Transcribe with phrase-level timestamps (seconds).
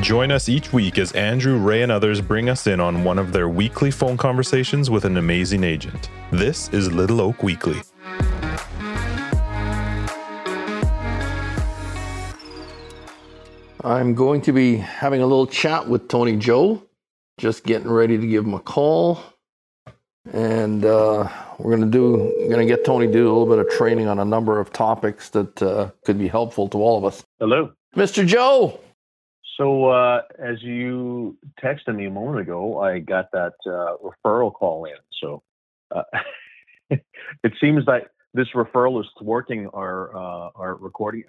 [0.00, 3.30] Join us each week as Andrew, Ray, and others bring us in on one of
[3.30, 6.08] their weekly phone conversations with an amazing agent.
[6.30, 7.82] This is Little Oak Weekly.
[13.84, 16.82] I'm going to be having a little chat with Tony Joe,
[17.36, 19.22] just getting ready to give him a call.
[20.32, 21.28] And uh,
[21.58, 23.68] we're going to do, we're going to get Tony to do a little bit of
[23.76, 27.22] training on a number of topics that uh, could be helpful to all of us.
[27.40, 27.72] Hello.
[27.94, 28.26] Mr.
[28.26, 28.80] Joe.
[29.56, 34.86] So, uh, as you texted me a moment ago, I got that uh, referral call
[34.86, 34.94] in.
[35.20, 35.42] So,
[35.94, 36.02] uh,
[36.90, 41.24] it seems that this referral is thwarting our uh, our recording.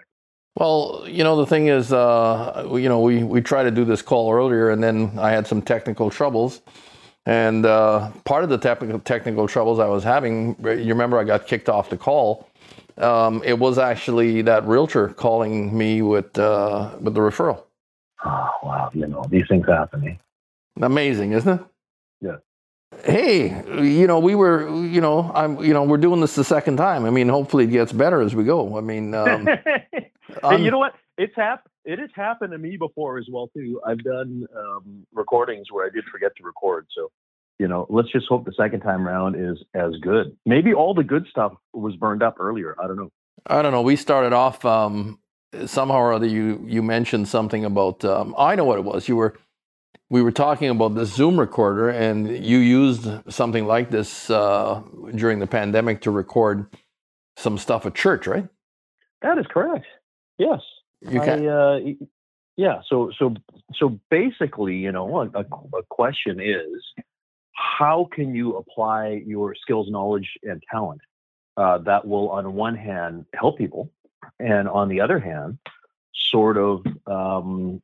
[0.55, 4.03] Well, you know, the thing is, uh, you know, we, we tried to do this
[4.03, 6.61] call earlier and then I had some technical troubles.
[7.25, 11.47] And uh, part of the technical, technical troubles I was having, you remember I got
[11.47, 12.47] kicked off the call.
[12.99, 16.33] Um, it was actually that realtor calling me with, with
[17.15, 17.62] the referral.
[18.25, 18.89] Oh, wow.
[18.93, 20.07] You know, these things happen.
[20.07, 20.15] Eh?
[20.81, 21.65] Amazing, isn't it?
[22.21, 22.35] Yeah.
[23.03, 23.47] Hey,
[23.83, 27.05] you know, we were, you know, I'm, you know, we're doing this the second time.
[27.05, 28.77] I mean, hopefully it gets better as we go.
[28.77, 29.47] I mean, um,
[30.59, 30.93] you know what?
[31.17, 33.81] It's hap- It has happened to me before as well too.
[33.85, 36.87] I've done um, recordings where I did forget to record.
[36.95, 37.09] So,
[37.59, 40.35] you know, let's just hope the second time around is as good.
[40.45, 42.75] Maybe all the good stuff was burned up earlier.
[42.81, 43.09] I don't know.
[43.47, 43.81] I don't know.
[43.81, 45.19] We started off um,
[45.65, 46.25] somehow or other.
[46.25, 48.03] You you mentioned something about.
[48.05, 49.07] Um, I know what it was.
[49.07, 49.35] You were
[50.09, 54.81] we were talking about the Zoom recorder, and you used something like this uh,
[55.15, 56.67] during the pandemic to record
[57.35, 58.47] some stuff at church, right?
[59.21, 59.85] That is correct.
[60.37, 60.59] Yes.
[61.01, 61.47] You can.
[61.47, 61.79] I, uh,
[62.57, 62.81] yeah.
[62.89, 63.33] So so
[63.75, 67.03] so basically, you know, a, a question is,
[67.53, 71.01] how can you apply your skills, knowledge, and talent
[71.57, 73.91] uh, that will, on one hand, help people,
[74.39, 75.57] and on the other hand,
[76.13, 77.81] sort of um,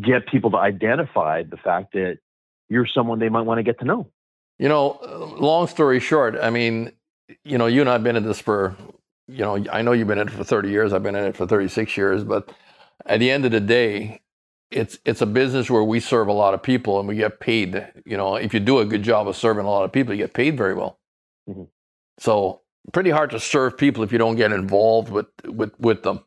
[0.00, 2.18] get people to identify the fact that
[2.68, 4.08] you're someone they might want to get to know.
[4.58, 4.98] You know,
[5.38, 6.92] long story short, I mean,
[7.44, 8.76] you know, you and I've been in this for
[9.26, 10.92] you know, I know you've been in it for 30 years.
[10.92, 12.24] I've been in it for 36 years.
[12.24, 12.52] But
[13.06, 14.20] at the end of the day,
[14.70, 17.86] it's it's a business where we serve a lot of people and we get paid.
[18.04, 20.18] You know, if you do a good job of serving a lot of people, you
[20.24, 20.98] get paid very well.
[21.48, 21.64] Mm-hmm.
[22.18, 22.62] So
[22.92, 26.20] pretty hard to serve people if you don't get involved with with with them.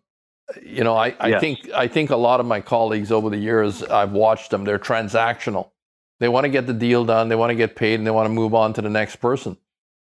[0.62, 1.42] You know, I, I Yes.
[1.42, 4.64] think I think a lot of my colleagues over the years, I've watched them.
[4.64, 5.72] They're transactional.
[6.20, 7.30] They want to get the deal done.
[7.30, 9.58] They want to get paid, and they want to move on to the next person.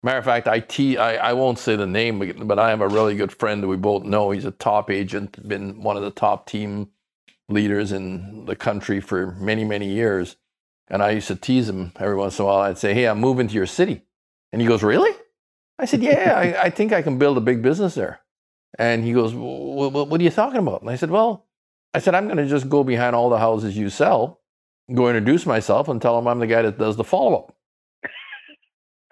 [0.02, 2.80] Matter of fact, I, te- I, I won't say the name, but- but I have
[2.80, 4.30] a really good friend that we both know.
[4.32, 6.88] He's a top agent, been one of the top team
[7.48, 10.36] leaders in the country for many, many years.
[10.88, 12.58] And I used to tease him every once in a while.
[12.62, 14.02] I'd say, Hey, I'm moving to your city.
[14.52, 15.12] And he goes, Really?
[15.82, 18.20] I said, Yeah, I, I think I can build a big business there.
[18.78, 20.82] And he goes, "Wh- wh- What are you talking about?
[20.82, 21.46] And I said, Well,
[21.94, 24.40] I said, I'm going to just go behind all the houses you sell,
[24.94, 27.52] go introduce myself, and tell them I'm the guy that does the follow up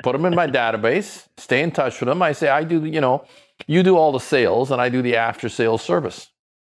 [0.02, 2.22] put them in my database, stay in touch with them.
[2.22, 3.24] I say, I do, you know,
[3.66, 6.28] you do all the sales and I do the after sales service.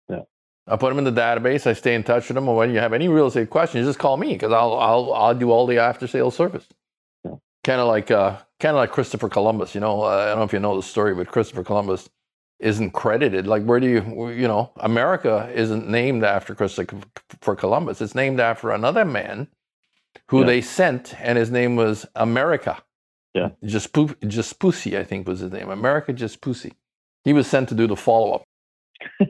[0.08, 0.22] Yeah.
[0.68, 1.66] I put them in the database.
[1.66, 2.48] I stay in touch with them.
[2.48, 5.34] And when you have any real estate questions, just call me because I'll, I'll, I'll
[5.34, 6.66] do all the after sales service.
[7.66, 9.74] Kind of like, uh, kind of like Christopher Columbus.
[9.74, 12.08] You know, uh, I don't know if you know the story, but Christopher Columbus
[12.60, 13.48] isn't credited.
[13.48, 18.00] Like, where do you, you know, America isn't named after Christopher Columbus.
[18.00, 19.48] It's named after another man
[20.28, 20.46] who Yeah.
[20.46, 22.76] they sent, and his name was Amerigo.
[23.34, 23.50] Yeah.
[23.64, 25.68] Just Pussy, I think was his name.
[25.68, 26.72] Amerigo Vespucci.
[27.24, 28.44] He was sent to do the follow up.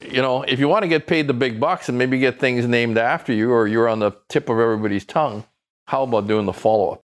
[0.00, 2.66] you know, if you want to get paid the big bucks and maybe get things
[2.66, 5.44] named after you or you're on the tip of everybody's tongue,
[5.90, 7.00] how about doing the follow up?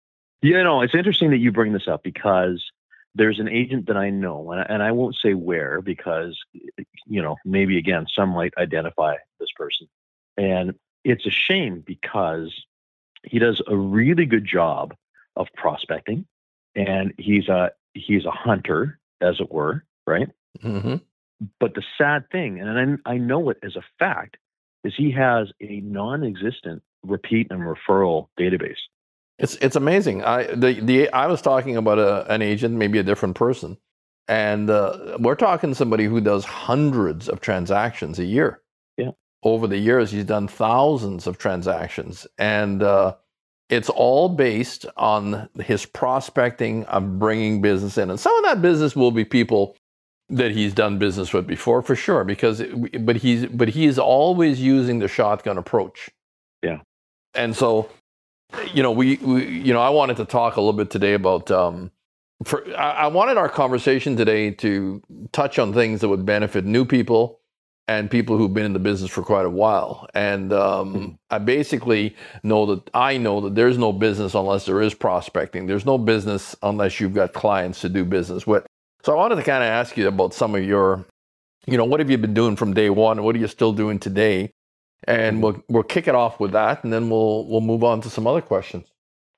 [0.40, 2.64] You know, it's interesting that you bring this up because
[3.14, 6.38] there's an agent that I know, and I, and I won't say where because,
[7.06, 9.86] you know, maybe again, some might identify this person.
[10.38, 12.54] And it's a shame because
[13.22, 14.94] he does a really good job
[15.36, 16.24] of prospecting
[16.74, 20.28] and he's a he's a hunter as it were right
[20.64, 20.96] Mm-hmm.
[21.60, 24.36] but the sad thing and I, I know it as a fact
[24.82, 28.78] is he has a non-existent repeat and referral database
[29.38, 30.22] It's it's amazing.
[30.24, 33.78] I the the I was talking about a, an agent, maybe a different person,
[34.28, 38.60] and uh, we're talking somebody who does hundreds of transactions a year.
[38.98, 39.12] Yeah.
[39.42, 43.14] Over the years, he's done thousands of transactions, and uh,
[43.70, 48.94] it's all based on his prospecting of bringing business in, and some of that business
[48.94, 49.76] will be people
[50.28, 52.24] that he's done business with before, for sure.
[52.24, 52.62] Because,
[53.00, 56.10] but he's but he is always using the shotgun approach.
[56.62, 56.80] Yeah.
[57.34, 57.88] And so
[58.74, 61.50] you know, we, we, you know, I wanted to talk a little bit today about.
[61.50, 61.92] Um,
[62.44, 66.84] for I, I wanted our conversation today to touch on things that would benefit new
[66.84, 67.40] people
[67.88, 70.08] and people who've been in the business for quite a while.
[70.14, 71.18] And um, Mhm.
[71.30, 75.66] I basically know that I know that there's no business unless there is prospecting.
[75.66, 78.66] There's no business unless you've got clients to do business with.
[79.04, 81.06] So I wanted to kind of ask you about some of your,
[81.66, 83.22] you know, what have you been doing from day one?
[83.24, 84.52] What are you still doing today?
[85.04, 85.42] And mm-hmm.
[85.42, 88.26] we'll we'll kick it off with that, and then we'll we'll move on to some
[88.26, 88.86] other questions.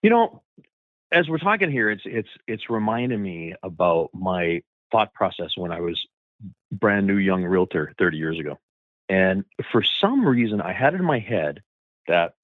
[0.03, 0.43] You know,
[1.13, 5.81] as we're talking here, it's it's it's reminding me about my thought process when I
[5.81, 6.01] was
[6.73, 8.59] brand new young realtor 30 years ago.
[9.09, 11.63] And for some reason, I had it in my head
[12.09, 12.35] that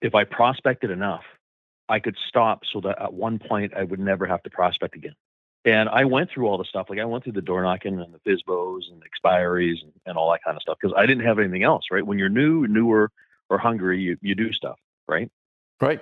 [0.00, 1.24] if I prospected enough,
[1.88, 5.14] I could stop so that at one point I would never have to prospect again.
[5.64, 6.86] And I went through all the stuff.
[6.90, 10.18] Like I went through the door knocking and the FISBOs and the expiries and, and
[10.18, 12.06] all that kind of stuff because I didn't have anything else, right?
[12.06, 13.10] When you're new, newer,
[13.50, 14.78] or hungry, you, you do stuff,
[15.08, 15.30] right?
[15.80, 16.00] Right.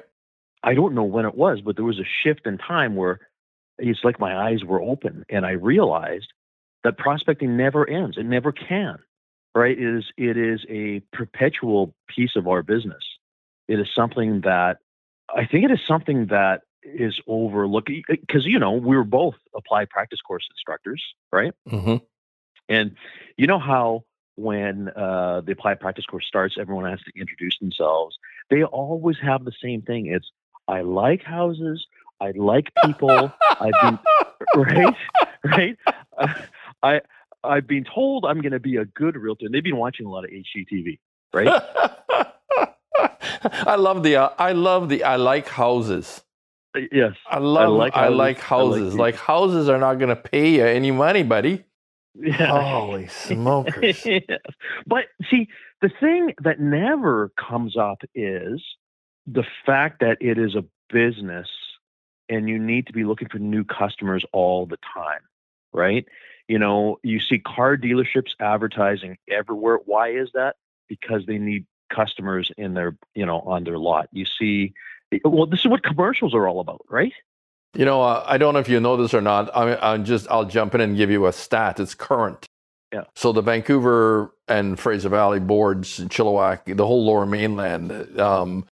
[0.63, 3.21] I don't know when it was, but there was a shift in time where
[3.79, 6.33] it's like my eyes were open and I realized
[6.85, 8.17] that prospecting never ends.
[8.17, 8.99] It never can.
[9.55, 9.79] Right?
[9.79, 13.03] It is it is a perpetual piece of our business.
[13.69, 14.79] It is something that
[15.29, 19.91] I think it is something that is overlooked because you know we were both applied
[19.91, 21.53] practice course instructors, right?
[21.69, 21.97] Mm-hmm.
[22.69, 22.97] And
[23.37, 24.05] you know how
[24.37, 28.17] when uh, the applied practice course starts, everyone has to introduce themselves.
[28.51, 30.07] They always have the same thing.
[30.07, 30.31] It's
[30.69, 31.87] I like houses.
[32.21, 33.33] I like people.
[33.61, 33.99] I've been
[34.57, 34.97] right,
[35.45, 35.79] right.
[36.17, 36.35] Uh,
[36.83, 37.01] I
[37.45, 40.11] I've been told I'm going to be a good realtor, and they've been watching a
[40.11, 40.99] lot of HGTV,
[41.33, 41.63] right?
[43.45, 46.23] I love the uh, I love the I like houses.
[46.93, 48.03] Yes, I love I like like, houses.
[48.03, 48.95] I like houses.
[48.95, 51.65] like houses are not going to pay you any money, buddy.
[52.15, 52.47] yeah.
[52.47, 54.05] Holy smokers!
[54.05, 54.23] yes.
[54.87, 55.49] But see,
[55.81, 58.63] the thing that never comes up is
[59.27, 61.49] the fact that it is a business
[62.29, 65.21] and you need to be looking for new customers all the time,
[65.73, 66.07] right?
[66.49, 69.79] You know, you see car dealerships advertising everywhere.
[69.85, 70.57] Why is that?
[70.89, 74.09] Because they need customers in their, you know, on their lot.
[74.13, 74.75] You see,
[75.25, 77.13] well, this is what commercials are all about, right?
[77.75, 79.55] You know, uh, I don't know if you know this or not.
[79.57, 81.81] I, I'm just I'll jump in and give you a stat.
[81.81, 82.47] It's current.
[82.93, 83.05] Yeah.
[83.17, 88.67] So the Vancouver and Fraser Valley boards, Chilliwack, the whole Lower Mainland, um,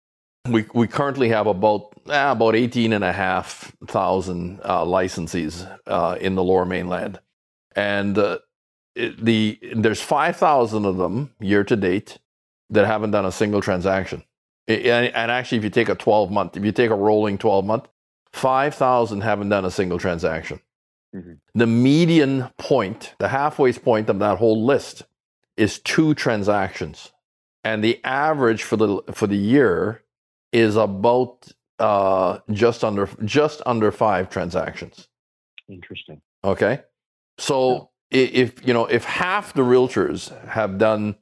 [0.50, 6.18] we we currently have about ah, about eighteen and a half thousand uh, licensees uh,
[6.20, 7.20] in the Lower Mainland,
[7.76, 8.40] and uh,
[8.96, 12.18] it, the there's five thousand of them year to date
[12.70, 14.24] that haven't done a single transaction.
[14.68, 17.66] And, and actually, if you take a twelve month, if you take a rolling twelve
[17.66, 17.88] month,
[18.34, 20.60] five thousand haven't done a single transaction.
[21.16, 21.40] Mhm.
[21.56, 25.04] The median point, the halfway point of that whole list,
[25.56, 27.12] is two transactions,
[27.64, 30.04] and the average for the for the year
[30.52, 31.48] is about
[31.80, 35.08] uh, just under just under five transactions.
[35.70, 36.22] Interesting.
[36.44, 36.82] Okay,
[37.38, 41.16] so i if you know if half the realtors have done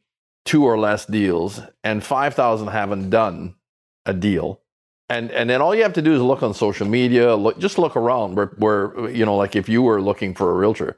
[0.46, 3.56] two or less deals, and five thousand haven't done
[4.06, 4.62] a deal,
[5.10, 7.78] and and then all you have to do is look on social media, look, just
[7.78, 10.96] look around where where you know like if you were looking for a realtor,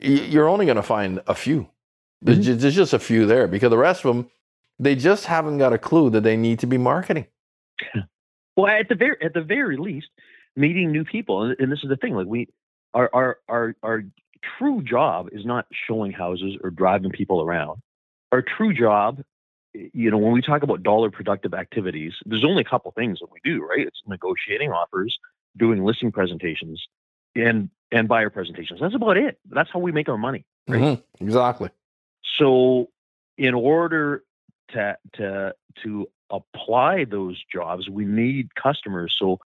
[0.00, 1.68] you're only going to find a few.
[2.20, 2.44] There's, mm-hmm.
[2.44, 4.30] ju- there's just a few there because the rest of them,
[4.78, 7.26] they just haven't got a clue that they need to be marketing.
[8.56, 10.08] Well, at the very at the very least,
[10.56, 12.14] meeting new people, and, and this is the thing.
[12.14, 12.48] Like we,
[12.92, 14.02] our our our our
[14.58, 17.80] true job is not showing houses or driving people around.
[18.32, 19.22] Our true job,
[19.74, 23.28] you know, when we talk about dollar productive activities, there's only a couple things that
[23.30, 23.86] we do, right?
[23.86, 25.18] It's negotiating offers,
[25.56, 26.82] doing listing presentations,
[27.34, 28.80] and and buyer presentations.
[28.80, 29.38] That's about it.
[29.48, 30.44] That's how we make our money.
[30.66, 30.80] Right.
[30.80, 31.70] Mhm, Exactly.
[32.38, 32.90] So,
[33.38, 34.24] in order
[34.72, 39.16] to to to apply those jobs, we need customers.
[39.18, 39.38] So,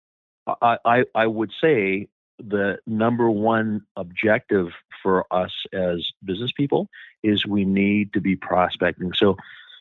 [0.61, 2.09] I I, I would say
[2.47, 4.69] the number one objective
[5.03, 6.89] for us as business people
[7.23, 9.13] is we need to be prospecting.
[9.15, 9.37] So,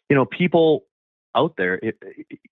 [0.09, 0.85] you know, people
[1.35, 1.97] out there, it,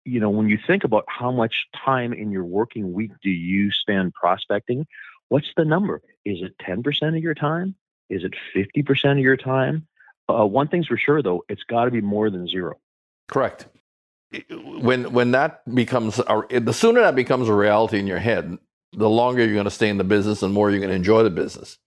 [0.05, 3.71] you know, when you think about how much time in your working week do you
[3.71, 4.87] spend prospecting,
[5.27, 6.01] what's the number?
[6.25, 7.75] Is it 10% of your time?
[8.09, 9.87] Is it 50% of your time?
[10.29, 12.79] Uh, one thing's for sure, though, it's got to be more than zero.
[13.27, 13.67] Correct.
[14.51, 18.59] When when that becomes a, the sooner that becomes a reality in your head,
[18.93, 21.23] the longer you're going to stay in the business and more you're going to enjoy
[21.23, 21.77] the business.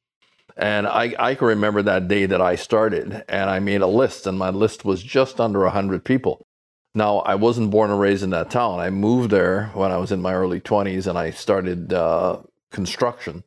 [0.56, 4.26] And I, I can remember that day that I started and I made a list
[4.26, 6.46] and my list was just under 100 people.
[6.94, 8.78] Now, I wasn't born and raised in that town.
[8.78, 13.44] I moved there when I was in my early 20s and I started uh, construction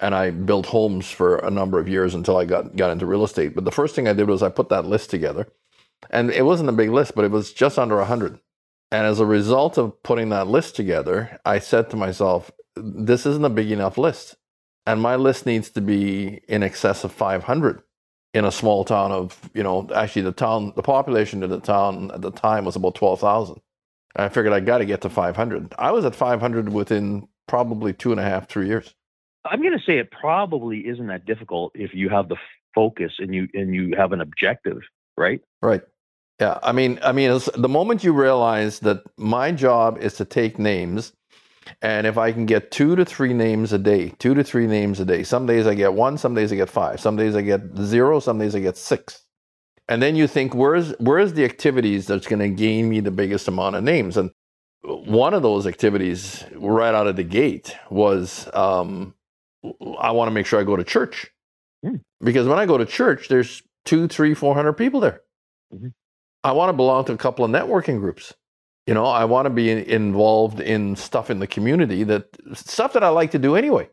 [0.00, 3.24] and I built homes for a number of years until I got, got into real
[3.24, 3.54] estate.
[3.54, 5.48] But the first thing I did was I put that list together
[6.10, 8.38] and it wasn't a big list, but it was just under 100.
[8.92, 13.44] And as a result of putting that list together, I said to myself, this isn't
[13.44, 14.36] a big enough list.
[14.86, 17.82] And my list needs to be in excess of 500.
[18.34, 22.10] in a small town of, you know, actually the town, the population of the town
[22.12, 23.60] at the time was about 12,000.
[24.16, 25.74] I figured I got to get to 500.
[25.78, 28.94] I was at 500 within probably two and a half, three years.
[29.44, 32.36] I'm going to say it probably isn't that difficult if you have the
[32.74, 34.78] focus and you and you have an objective,
[35.16, 35.40] right?
[35.62, 35.82] Right.
[36.40, 36.58] Yeah.
[36.62, 41.12] I mean, I mean, the moment you realize that my job is to take names,
[41.82, 45.00] and if I can get two to three names a day, two to three names
[45.00, 47.42] a day, some days I get one, some days I get five, some days I
[47.42, 49.24] get zero, some days I get six.
[49.88, 53.48] And then you think, where's where's the activities that's going to gain me the biggest
[53.48, 54.16] amount of names?
[54.16, 54.30] And
[54.82, 59.14] one of those activities right out of the gate was um,
[59.98, 61.30] I want to make sure I go to church.
[61.84, 62.00] Mm.
[62.20, 65.20] Because when I go to church, there's two, three, four hundred people there.
[65.72, 65.88] Mm-hmm.
[66.42, 68.34] I want to belong to a couple of networking groups.
[68.86, 73.02] You know, I want to be involved in stuff in the community that stuff that
[73.02, 73.88] I like to do anyway.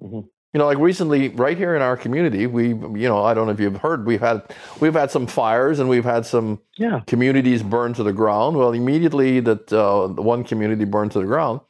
[0.00, 0.20] Mm-hmm.
[0.52, 3.52] You know, like recently, right here in our community, we, you know, I don't know
[3.52, 4.42] if you've heard, we've had
[4.80, 7.00] we've had some fires and we've had some yeah.
[7.06, 8.56] communities burned to the ground.
[8.56, 11.60] Well, immediately that uh, one community burned to the ground,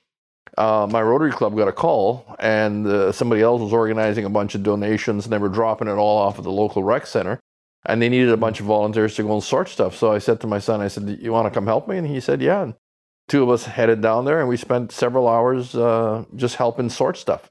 [0.56, 4.54] uh, my Rotary Club got a call, and uh, somebody else was organizing a bunch
[4.54, 7.40] of donations, and they were dropping it all off at the local rec center,
[7.88, 9.96] and they needed a bunch of volunteers to go and sort stuff.
[9.96, 12.06] So I said to my son, I said, "You want to come help me?" And
[12.06, 12.74] he said, "Yeah." And
[13.28, 17.16] two of us headed down there, and we spent several hours uh, just helping sort
[17.16, 17.50] stuff.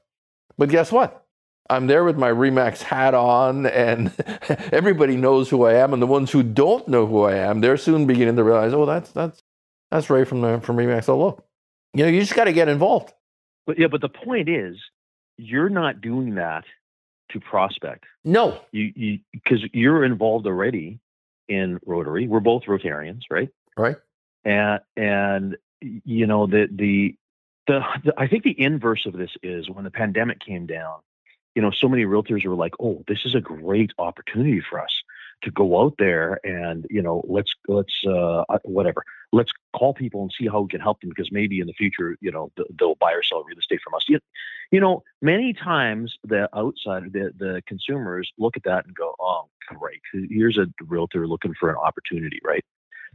[0.58, 1.24] But guess what?
[1.68, 4.12] I'm there with my Remax hat on, and
[4.72, 5.92] everybody knows who I am.
[5.92, 8.86] And the ones who don't know who I am, they're soon beginning to realize, "Oh,
[8.86, 9.42] that's that's
[9.90, 11.46] that's Ray from the from Remax." Oh, look
[11.96, 13.12] you know, you just got to get involved.
[13.66, 14.76] But yeah, but the point is,
[15.38, 16.64] you're not doing that
[17.30, 18.04] to prospect.
[18.24, 21.00] No, you because you, are involved already
[21.48, 22.26] in Rotary.
[22.28, 23.48] We're both Rotarians, right?
[23.76, 23.96] Right.
[24.44, 27.16] And and you know the the
[27.66, 31.00] the, the I think the inverse of this is when the pandemic came down.
[31.54, 35.02] You know, so many realtors were like, "Oh, this is a great opportunity for us
[35.42, 39.04] to go out there and you know let's let's uh, whatever.
[39.32, 42.16] Let's call people and see how we can help them because maybe in the future
[42.20, 44.04] you know they'll buy or sell real estate from us.
[44.08, 44.18] You,
[44.70, 49.48] you know many times the outside the the consumers look at that and go oh
[49.68, 50.00] great.
[50.12, 52.64] Here's a realtor looking for an opportunity right?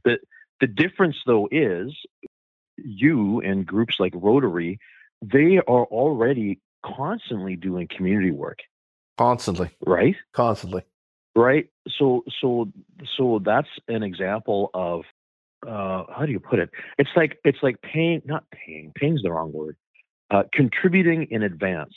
[0.03, 0.19] The
[0.59, 1.93] the difference though is
[2.77, 4.79] you and groups like rotary
[5.23, 8.59] they are already constantly doing community work.
[9.19, 9.69] Constantly.
[9.85, 10.15] Right?
[10.33, 10.83] Constantly
[11.35, 11.67] right?
[11.97, 12.67] So so
[13.17, 15.01] so that's an example of
[15.67, 16.69] uh, how do you put it?
[16.97, 19.77] It's like it's like paying not paying paying's the wrong word
[20.31, 21.93] uh, contributing in advance.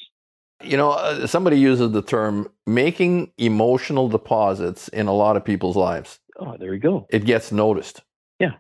[0.63, 5.77] You know uh, somebody uses the term making emotional deposits in a lot of people's
[5.77, 6.21] lives.
[6.39, 7.07] Oh there you go.
[7.11, 8.03] It gets noticed.
[8.39, 8.53] Yeah.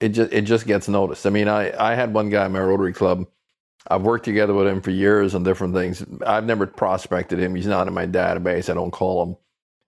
[0.00, 1.26] It just it just gets noticed.
[1.26, 3.26] I mean i i had one guy in my rotary club.
[3.86, 6.02] I've worked together with him for years on different things.
[6.26, 7.54] I've never prospected him.
[7.54, 8.70] He's not in my database.
[8.70, 9.36] I don't call him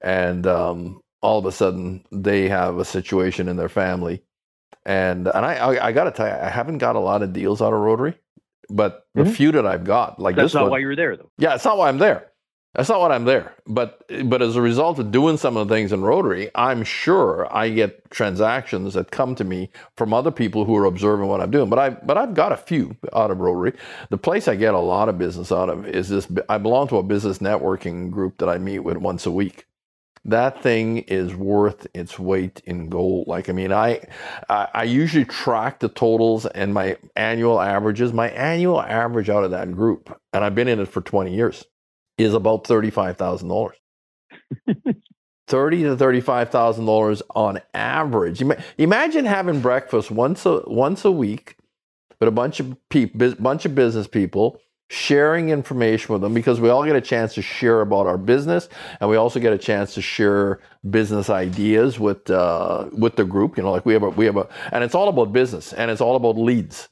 [0.01, 4.23] and um, all of a sudden they have a situation in their family.
[4.85, 7.33] And and I I, I got to tell you, I haven't got a lot of
[7.33, 8.15] deals out of Rotary,
[8.69, 9.33] but the mm-hmm.
[9.33, 11.31] few that I've got, like that's this not one, why you're there, though.
[11.39, 12.31] Yeah, it's not why I'm there.
[12.77, 13.55] That's not what I'm there.
[13.67, 17.49] But but as a result of doing some of the things in Rotary, I'm sure
[17.51, 21.51] I get transactions that come to me from other people who are observing what I'm
[21.51, 21.71] doing.
[21.71, 23.73] But I but I've got a few out of Rotary.
[24.11, 26.29] The place I get a lot of business out of is this.
[26.51, 29.67] I belong to a business networking group that I meet with once a week
[30.27, 33.29] that thing is worth its weight in gold.
[33.29, 34.01] Like, I mean, I,
[34.49, 38.13] I, I usually track the totals and my annual averages.
[38.13, 41.65] My annual average out of that group, and I've been in it for 20 years,
[42.19, 43.73] is about $35,000.
[45.49, 48.43] Thirty to thirty-five thousand dollars on average.
[48.79, 51.57] Imagine having breakfast once a once a week
[52.19, 56.69] with a bunch of people, bunch of business people, sharing information with them because we
[56.69, 58.69] all get a chance to share about our business
[59.01, 63.57] and we also get a chance to share business ideas with uh, with the group
[63.57, 65.91] you know like we have a we have a and it's all about business and
[65.91, 66.89] it's all about leads.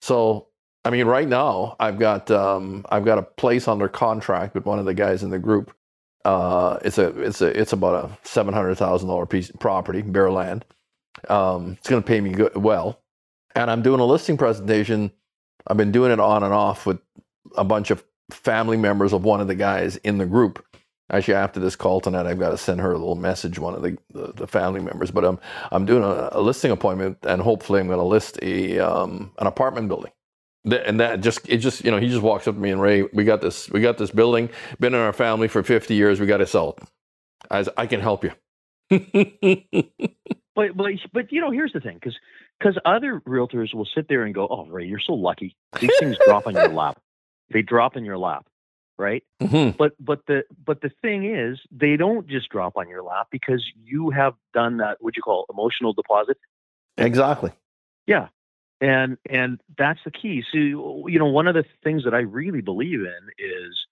[0.00, 0.48] So
[0.84, 4.78] i mean right now i've got um, i've got a place under contract with one
[4.80, 5.74] of the guys in the group.
[6.24, 10.30] Uh, it's a it's a it's about a seven hundred thousand dollar piece property bare
[10.32, 10.64] land.
[11.28, 13.00] Um, it's going to pay me good, well.
[13.54, 15.12] And i'm doing a listing presentation.
[15.66, 16.98] I've been doing it on and off with
[17.56, 20.64] a bunch of family members of one of the guys in the group.
[21.10, 23.82] Actually, after this call tonight, I've got to send her a little message, one of
[23.82, 25.12] the, the, the family members.
[25.12, 25.38] But I'm,
[25.70, 29.46] I'm doing a, a listing appointment, and hopefully, I'm going to list a um, an
[29.46, 30.10] apartment building.
[30.64, 33.02] And that just it just you know he just walks up to me and Ray,
[33.12, 34.50] we got this we got this building,
[34.80, 36.18] been in our family for 50 years.
[36.18, 36.88] We got to sell it.
[37.52, 38.32] As I can help you.
[38.90, 42.16] but but but you know here's the thing because
[42.58, 45.56] because other realtors will sit there and go, oh Ray, you're so lucky.
[45.80, 46.98] These things drop on your lap
[47.50, 48.46] they drop in your lap.
[48.98, 49.22] right?
[49.42, 49.76] Mhm.
[49.76, 53.62] But but the but the thing is, they don't just drop on your lap because
[53.84, 54.96] you have done that.
[55.02, 56.38] What you call emotional deposit,
[56.96, 57.52] Exactly.
[58.06, 58.28] Yeah,
[58.80, 60.42] and and that's the key.
[60.50, 63.86] So you know, one of the things that I really believe in is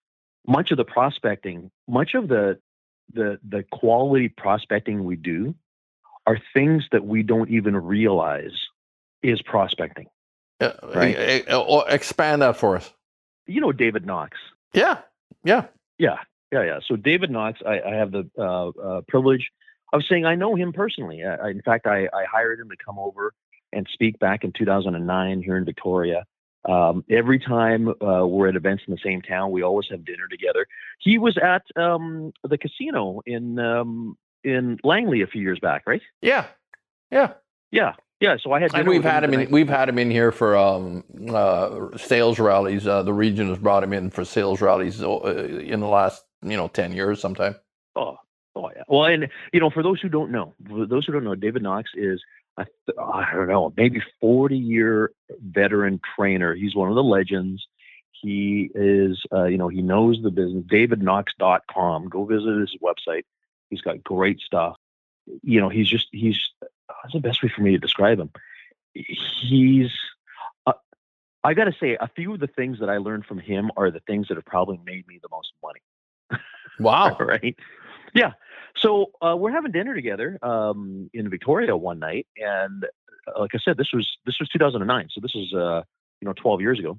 [0.47, 2.59] much of the prospecting, much of the
[3.13, 5.55] the the quality prospecting we do
[6.27, 8.57] are things that we don't even realize
[9.23, 10.07] is prospecting.
[10.61, 11.17] Uh, Right.
[11.19, 12.91] eh, expand that for us.
[13.47, 14.37] You know, David Knox.
[14.73, 14.99] Yeah.
[15.45, 15.67] Yeah.
[15.99, 16.17] Yeah,
[16.51, 16.79] yeah, yeah.
[16.87, 19.51] So David Knox, I, I have the uh, uh, privilege
[19.93, 21.23] of saying I know him personally.
[21.25, 23.33] I, I- in fact, I, I hired him to come over
[23.73, 26.25] and speak back in 2009 here in Victoria.
[26.69, 30.27] Um, every time uh, we're at events in the same town, we always have dinner
[30.31, 30.67] together.
[30.99, 36.03] He was at um, the casino in um, in Langley a few years back, right?
[36.23, 36.47] Yeah.
[37.11, 37.35] Yeah.
[37.71, 37.93] Yeah,
[38.25, 38.37] yeah.
[38.43, 39.51] So I had And we've had him in.
[39.51, 42.87] We've had him in here for um, uh, sales rallies.
[42.87, 46.57] Uh, the region has brought him in for sales rallies uh, in the last, you
[46.57, 47.21] know, ten years.
[47.21, 47.55] Sometime.
[47.97, 48.17] Oh,
[48.57, 48.83] oh yeah.
[48.89, 51.63] Well, and you know, for those who don't know, for those who don't know, David
[51.63, 52.23] Knox is
[52.57, 52.67] a
[52.99, 56.55] I don't know, maybe 40 year veteran trainer.
[56.55, 57.67] He's one of the legends.
[58.13, 60.65] He is, uh, you know, he knows the business.
[60.65, 62.09] DavidKnox.com.
[62.09, 63.25] Go visit his website.
[63.71, 64.77] He's got great stuff.
[65.43, 66.39] You know, he's just he's
[66.89, 68.31] that's the best way for me to describe him.
[68.95, 69.91] He's.
[70.67, 70.73] Uh,
[71.43, 73.91] I got to say, a few of the things that I learned from him are
[73.91, 76.41] the things that have probably made me the most money.
[76.79, 77.17] Wow.
[77.21, 77.57] right?
[78.15, 78.33] Yeah.
[78.77, 83.59] So uh, we're having dinner together um, in Victoria one night, and uh, like I
[83.59, 85.83] said, this was this was 2009, so this was uh,
[86.21, 86.99] you know 12 years ago.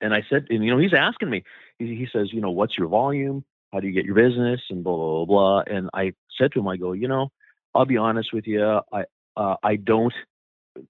[0.00, 1.44] And I said, and you know, he's asking me.
[1.78, 3.44] He, he says, you know, what's your volume?
[3.72, 4.60] How do you get your business?
[4.70, 5.62] And blah blah blah.
[5.64, 5.74] blah.
[5.76, 7.30] And I said to him, I go, you know,
[7.74, 9.04] I'll be honest with you, I
[9.36, 10.14] uh, I don't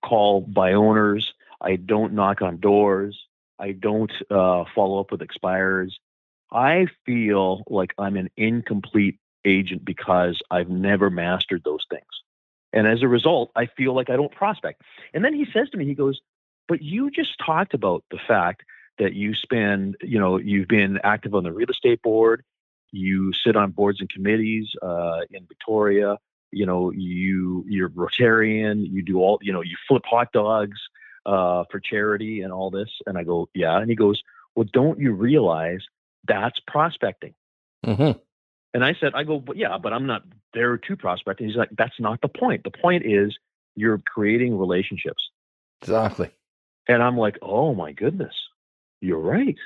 [0.02, 1.32] call by owners.
[1.60, 3.18] I don't knock on doors.
[3.58, 5.98] I don't uh, follow up with expires.
[6.50, 12.04] I feel like I'm an incomplete agent because I've never mastered those things.
[12.72, 14.82] And as a result, I feel like I don't prospect.
[15.12, 16.20] And then he says to me, he goes,
[16.68, 18.62] But you just talked about the fact
[18.98, 22.44] that you spend, you know, you've been active on the real estate board,
[22.90, 26.16] you sit on boards and committees uh, in Victoria,
[26.54, 30.78] you know, you you're Rotarian, you do all, you know, you flip hot dogs
[31.26, 32.90] uh, for charity and all this.
[33.06, 33.78] And I go, Yeah.
[33.78, 34.22] And he goes,
[34.54, 35.80] Well, don't you realize
[36.26, 37.34] that's prospecting?
[37.84, 38.12] hmm
[38.72, 40.22] And I said, I go, but yeah, but I'm not
[40.54, 41.40] there to prospect.
[41.40, 42.64] And he's like, that's not the point.
[42.64, 43.36] The point is
[43.76, 45.30] you're creating relationships.
[45.82, 46.30] Exactly.
[46.88, 48.34] And I'm like, oh my goodness,
[49.00, 49.56] you're right.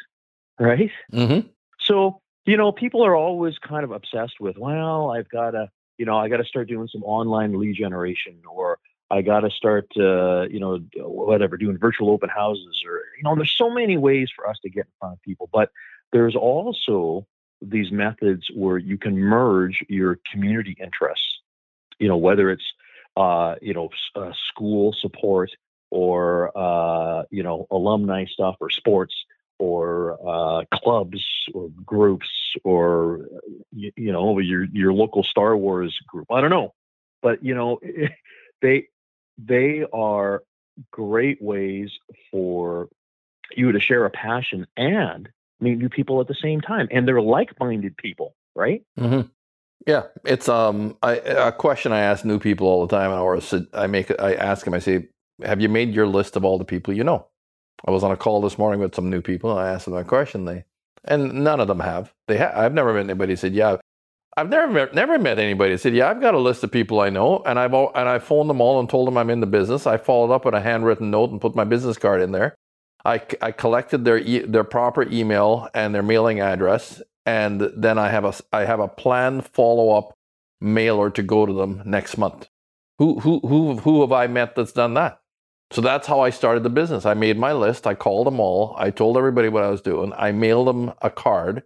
[0.58, 0.90] Right.
[1.12, 1.40] hmm
[1.80, 5.68] So, you know, people are always kind of obsessed with, well, I've got to,
[5.98, 8.78] you know, I got to start doing some online lead generation or
[9.10, 13.34] I got to start, uh, you know, whatever, doing virtual open houses or, you know,
[13.34, 15.48] there's so many ways for us to get in front of people.
[15.52, 15.70] But
[16.12, 17.26] there's also
[17.60, 21.40] these methods where you can merge your community interests,
[21.98, 22.62] you know, whether it's,
[23.16, 25.50] uh, you know, uh, school support
[25.90, 29.14] or, uh, you know, alumni stuff or sports
[29.58, 32.28] or uh, clubs or groups
[32.64, 33.26] or,
[33.72, 36.26] you, you know, your, your local Star Wars group.
[36.30, 36.74] I don't know.
[37.22, 37.80] But, you know,
[38.62, 38.88] they,
[39.38, 40.42] they are
[40.90, 41.90] great ways
[42.30, 42.88] for
[43.56, 45.28] you to share a passion and
[45.60, 49.22] meet new people at the same time and they're like-minded people right hmm
[49.86, 53.40] Yeah, it's um I, a question I ask new people all the time, or
[53.72, 54.74] I make I ask them.
[54.74, 55.08] I say,
[55.42, 57.26] "Have you made your list of all the people you know?"
[57.86, 59.94] I was on a call this morning with some new people, and I asked them
[59.94, 60.44] a question.
[60.44, 60.64] They
[61.04, 62.12] and none of them have.
[62.26, 63.76] They ha- I've never met anybody who said, "Yeah."
[64.36, 67.00] I've never met, never met anybody who said, "Yeah, I've got a list of people
[67.00, 69.40] I know," and I've al- and I phoned them all and told them I'm in
[69.40, 69.86] the business.
[69.86, 72.54] I followed up with a handwritten note and put my business card in there.
[73.04, 78.10] I, I collected their e- their proper email and their mailing address, and then I
[78.10, 80.14] have a I have a planned follow up
[80.60, 82.48] mailer to go to them next month.
[82.98, 85.20] Who who who who have I met that's done that?
[85.70, 87.04] So that's how I started the business.
[87.04, 87.86] I made my list.
[87.86, 88.74] I called them all.
[88.78, 90.12] I told everybody what I was doing.
[90.16, 91.62] I mailed them a card,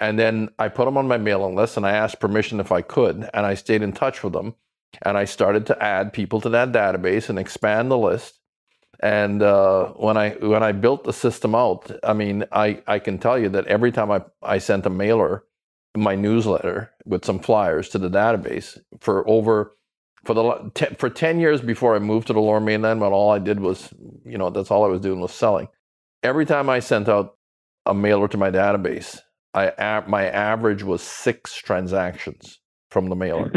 [0.00, 1.76] and then I put them on my mailing list.
[1.76, 4.54] And I asked permission if I could, and I stayed in touch with them.
[5.02, 8.38] And I started to add people to that database and expand the list.
[9.00, 13.18] And uh, when I when I built the system out, I mean, I, I can
[13.18, 15.44] tell you that every time I, I sent a mailer,
[15.96, 19.76] my newsletter with some flyers to the database for over
[20.24, 23.30] for the te- for ten years before I moved to the Lower Mainland, when all
[23.30, 23.92] I did was
[24.24, 25.68] you know that's all I was doing was selling.
[26.22, 27.36] Every time I sent out
[27.86, 29.20] a mailer to my database,
[29.54, 33.52] I a- my average was six transactions from the mailer.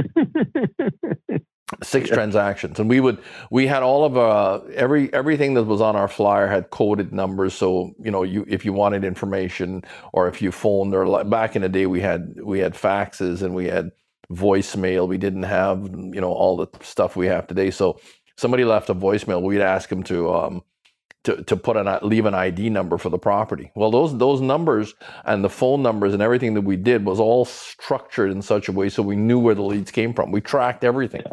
[1.83, 2.15] six Yeah.
[2.15, 3.17] transactions and we would
[3.51, 7.53] we had all of uh every everything that was on our flyer had coded numbers
[7.55, 11.55] so you know you if you wanted information or if you phoned or like back
[11.55, 13.89] in the day we had we had faxes and we had
[14.31, 15.83] voicemail we didn't have
[16.13, 17.99] you know all the stuff we have today so
[18.37, 20.61] somebody left a voicemail we'd ask them to um
[21.25, 23.71] to, to put an leave an ID number for the property.
[23.75, 24.93] Well, those those numbers
[25.25, 28.71] and the phone numbers and everything that we did was all structured in such a
[28.71, 30.31] way so we knew where the leads came from.
[30.31, 31.23] We tracked everything.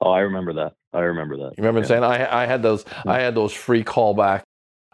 [0.00, 0.74] Oh, I remember that.
[0.92, 1.54] I remember that.
[1.58, 1.86] You remember Yeah.
[1.86, 4.42] saying I I had those I had those free callback.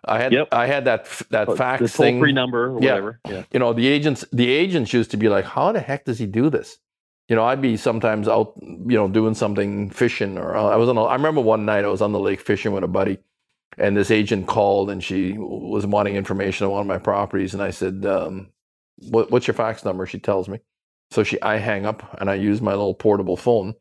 [0.05, 0.49] I had Yep.
[0.53, 2.19] I had that that Oh, fax the thing.
[2.19, 2.91] free number or Yeah.
[2.93, 3.21] whatever.
[3.29, 3.43] Yeah.
[3.53, 6.27] You know the agents the agents used to be like, how the heck does he
[6.27, 6.79] do this?
[7.33, 10.91] You know, I'd be sometimes out, you know, doing something fishing, or uh, I was
[10.91, 10.99] on.
[10.99, 13.21] A, I remember one night I was on the lake fishing with a buddy,
[13.79, 17.63] and this agent called and she was wanting information on one of my properties, and
[17.63, 18.51] I said, um,
[19.11, 20.59] what, "What's your fax number?" She tells me.
[21.11, 23.77] So she, I hang up and I use my little portable phone.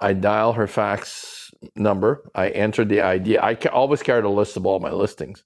[0.00, 2.30] I dial her fax number.
[2.36, 3.38] I enter the ID.
[3.40, 5.44] I ca- always carried a list of all my listings.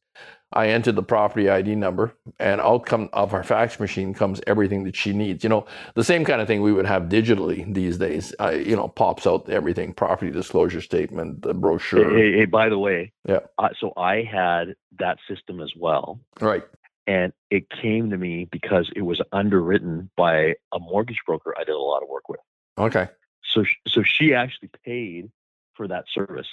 [0.53, 4.85] I entered the property ID number, and out come of her fax machine comes everything
[4.85, 5.45] that she needs.
[5.45, 8.35] You know, the same kind of thing we would have digitally these days.
[8.41, 12.11] I, you know, pops out everything: property disclosure statement, the brochure.
[12.11, 13.41] Hey, hey, hey, by the way, Yeah.
[13.59, 16.65] Uh, so I had that system as well, Right.
[17.07, 21.75] and it came to me because it was underwritten by a mortgage broker I did
[21.75, 22.41] a lot of work with.
[22.79, 23.09] Okay.
[23.45, 25.31] So, so she actually paid
[25.75, 26.49] for that service,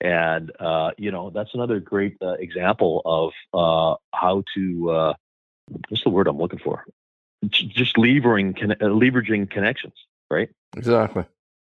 [0.00, 5.14] and uh, you know that's another great uh, example of uh, how to.
[5.90, 6.84] What's the word I'm looking for?
[7.50, 9.92] Just levering, leveraging connections,
[10.30, 10.48] right?
[10.76, 11.24] Exactly.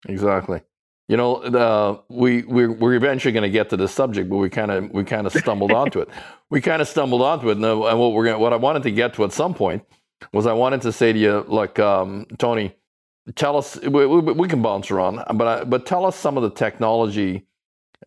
[0.07, 0.61] Exactly.
[1.07, 4.49] You know, the, we we're, we're eventually going to get to this subject, but we
[4.49, 6.09] kind of we kind of stumbled onto it.
[6.49, 8.91] We kind of stumbled onto it, and, and what we're going what I wanted to
[8.91, 9.83] get to at some point
[10.31, 12.75] was I wanted to say to you, like um, Tony,
[13.35, 16.43] tell us we, we, we can bounce around, but I, but tell us some of
[16.43, 17.45] the technology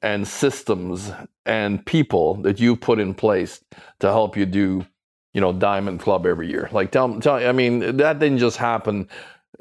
[0.02, 1.12] and systems
[1.46, 3.62] and people that you put in place
[4.00, 4.84] to help you do,
[5.32, 6.68] you know, Diamond Club every year.
[6.72, 9.08] Like tell tell I mean that didn't just happen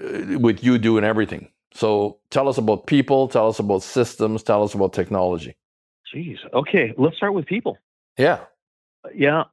[0.02, 1.50] uh, with you doing everything.
[1.74, 5.56] So tell us about people, tell us about systems, tell us about technology.
[6.14, 6.38] Jeez.
[6.54, 7.78] Okay, let's start with people.
[8.18, 8.42] Yeah.
[9.16, 9.46] Yeah.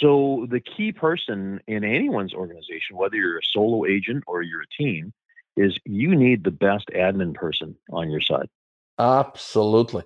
[0.00, 4.82] So the key person in anyone's organization, whether you're a solo agent or you're a
[4.82, 5.12] team,
[5.56, 8.48] is you need the best admin person on your side.
[8.98, 10.04] Absolutely.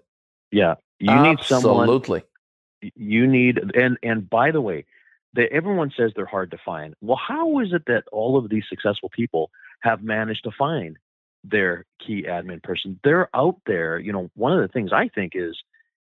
[0.50, 0.74] Yeah.
[0.98, 2.22] You need someone Absolutely.
[2.94, 4.84] you need and and by the way,
[5.34, 6.94] they, everyone says they're hard to find.
[7.00, 9.50] Well, how is it that all of these successful people
[9.80, 10.96] have managed to find
[11.42, 13.00] their key admin person?
[13.02, 13.98] They're out there.
[13.98, 15.56] You know, one of the things I think is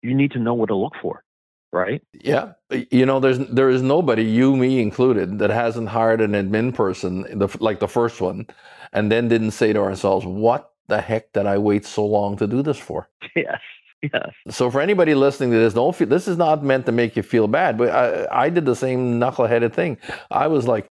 [0.01, 1.23] you need to know what to look for,
[1.71, 2.01] right?
[2.13, 2.53] Yeah,
[2.89, 7.21] you know, there's there is nobody, you, me included, that hasn't hired an admin person,
[7.37, 8.47] the, like the first one,
[8.93, 12.47] and then didn't say to ourselves, "What the heck did I wait so long to
[12.47, 13.61] do this for?" Yes.
[14.01, 14.29] Yes.
[14.49, 17.23] So for anybody listening to this, don't feel this is not meant to make you
[17.23, 19.97] feel bad, but I, I did the same knuckleheaded thing.
[20.29, 20.87] I was like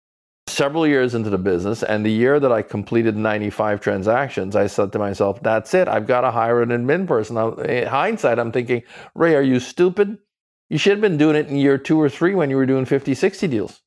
[0.47, 4.91] several years into the business, and the year that I completed 95 transactions, I said
[4.93, 5.87] to myself, "That's it.
[5.87, 9.59] I've got to hire an admin person." Now, in hindsight, I'm thinking, Ray, are you
[9.59, 10.17] stupid?
[10.69, 12.85] You should have been doing it in year two or three when you were doing
[12.85, 13.81] 50, 60 deals.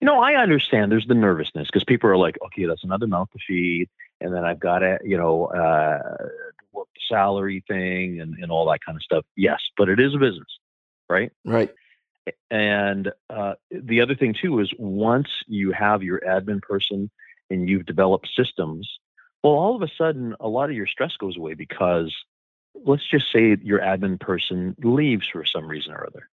[0.00, 3.28] You know, I understand there's the nervousness because people are like, okay, that's another mouth
[3.32, 3.88] to feed.
[4.20, 6.26] And then I've got to, you know, uh,
[6.72, 9.24] work the salary thing and, and all that kind of stuff.
[9.36, 10.48] Yes, but it is a business,
[11.08, 11.32] right?
[11.44, 11.72] Right.
[12.50, 17.10] And uh, the other thing too is once you have your admin person
[17.50, 18.88] and you've developed systems,
[19.42, 22.14] well, all of a sudden, a lot of your stress goes away because
[22.86, 26.28] let's just say your admin person leaves for some reason or other.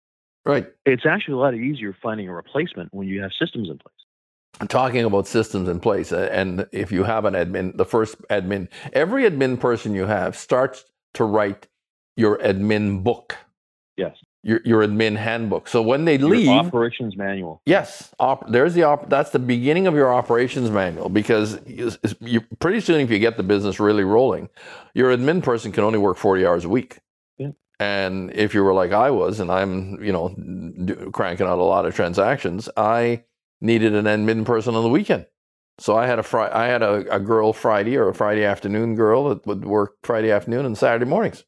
[0.45, 0.67] Right.
[0.85, 3.93] It's actually a lot easier finding a replacement when you have systems in place.
[4.69, 8.67] Talking about systems in place uh, and if you have an admin the first admin
[8.93, 11.67] every admin person you have starts to write
[12.15, 13.35] your admin book
[13.97, 14.15] Yes.
[14.43, 17.61] your, your admin handbook so when they Your leave operations manual.
[17.65, 22.41] yes op, there's the op, that's the beginning of your operations manual because you, you,
[22.59, 24.47] pretty soon if you get the business really rolling
[24.93, 26.99] your admin person can only work 40 hours a week
[27.37, 27.51] Yeah.
[27.79, 30.29] and if you were like i was and i'm you know
[30.85, 33.23] do, cranking out a lot of transactions i
[33.61, 35.25] needed an admin person on the weekend.
[35.79, 38.95] So I had a fri- I had a, a girl Friday or a Friday afternoon
[38.95, 41.43] girl that would work Friday afternoon and Saturday mornings.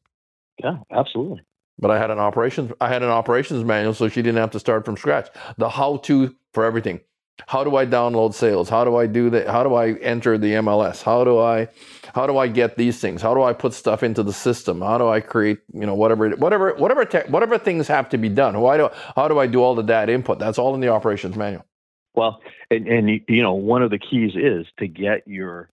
[0.62, 1.42] Yeah, absolutely.
[1.78, 4.60] But I had an operations I had an operations manual so she didn't have to
[4.60, 5.28] start from scratch.
[5.58, 7.00] The how to for everything.
[7.48, 8.68] How do I download sales?
[8.68, 9.48] How do I do that?
[9.48, 11.02] How do I enter the MLS?
[11.02, 11.68] How do I
[12.14, 13.22] how do I get these things?
[13.22, 14.80] How do I put stuff into the system?
[14.80, 18.28] How do I create, you know, whatever whatever whatever tech, whatever things have to be
[18.28, 18.60] done?
[18.60, 20.38] Why do how do I do all the data input?
[20.38, 21.66] That's all in the operations manual.
[22.14, 25.70] Well, and, and you- know, one of the keys is to get your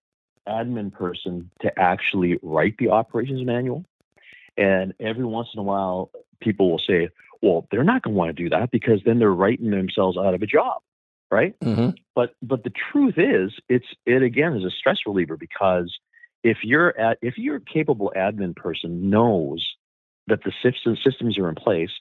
[0.47, 3.85] admin person to actually write the operations manual.
[4.57, 7.09] And every once in a while, people will say,
[7.41, 10.33] well, they're not going to want to do that because then they're writing themselves out
[10.33, 10.81] of a job,
[11.29, 11.57] right?
[11.59, 11.91] Mm-hmm.
[12.15, 15.97] But but the truth is, it's it again is a stress reliever because
[16.43, 19.67] if you're at if your capable admin person knows
[20.27, 21.91] that the systems systems are in place,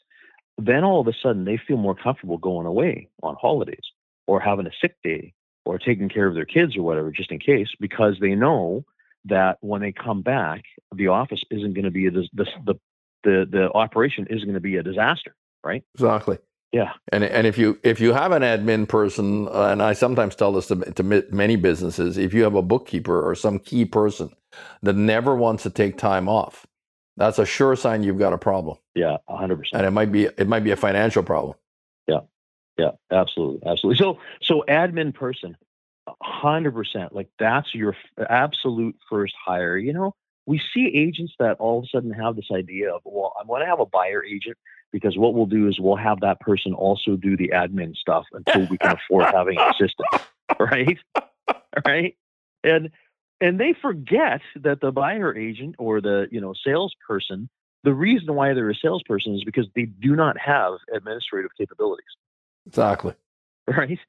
[0.59, 3.85] then all of a sudden they feel more comfortable going away on holidays
[4.31, 7.40] or having a sick day or taking care of their kids or whatever, just in
[7.40, 8.85] case, because they know
[9.25, 10.62] that when they come back,
[10.95, 12.29] the office isn't going to be a, the,
[12.64, 12.75] the
[13.25, 15.83] the the operation isn't going to be a disaster, right?
[15.97, 16.38] Exactly.
[16.71, 16.93] Yeah.
[17.12, 20.53] And and if you if you have an admin person, uh, and I sometimes tell
[20.53, 24.31] this to, to many businesses, if you have a bookkeeper or some key person
[24.83, 26.69] that never wants to take time off,
[27.16, 28.79] that's a sure sign you've got a problem.
[28.95, 29.81] Yeah, hundred percent.
[29.81, 31.57] And it might be it might be a financial problem.
[32.81, 33.99] Yeah, absolutely, absolutely.
[33.99, 35.57] So so admin person,
[36.23, 37.14] hundred percent.
[37.14, 39.77] Like that's your absolute first hire.
[39.77, 40.14] You know,
[40.47, 43.61] we see agents that all of a sudden have this idea of, well, I'm going
[43.61, 44.57] to have a buyer agent
[44.93, 48.66] because what we'll do is we'll have that person also do the admin stuff until
[48.69, 50.09] we can afford having an assistant,
[50.59, 50.99] right?
[51.87, 52.16] right?
[52.64, 52.90] And
[53.43, 57.51] and they forget that the buyer agent or the you know salesperson,
[57.85, 62.07] the reason why they're a salesperson is because they do not have administrative capabilities.
[62.71, 63.15] Exactly.
[63.67, 64.01] Right.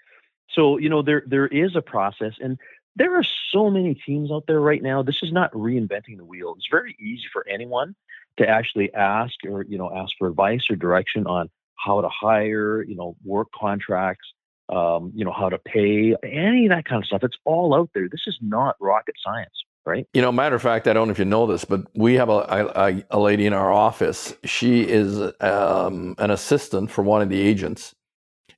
[0.56, 2.58] So you know there there is a process, and
[2.96, 5.04] there are so many teams out there right now.
[5.04, 6.56] This is not reinventing the wheel.
[6.58, 7.96] It's very easy for anyone
[8.38, 12.82] to actually ask or you know ask for advice or direction on how to hire,
[12.84, 14.28] you know, work contracts,
[14.70, 17.24] um, you know, how to pay, any of that kind of stuff.
[17.24, 18.08] It's all out there.
[18.10, 20.08] This is not rocket science, right?
[20.14, 22.30] You know, matter of fact, I don't know if you know this, but we have
[22.30, 24.34] a, a, a lady in our office.
[24.44, 27.96] She is um, an assistant for one of the agents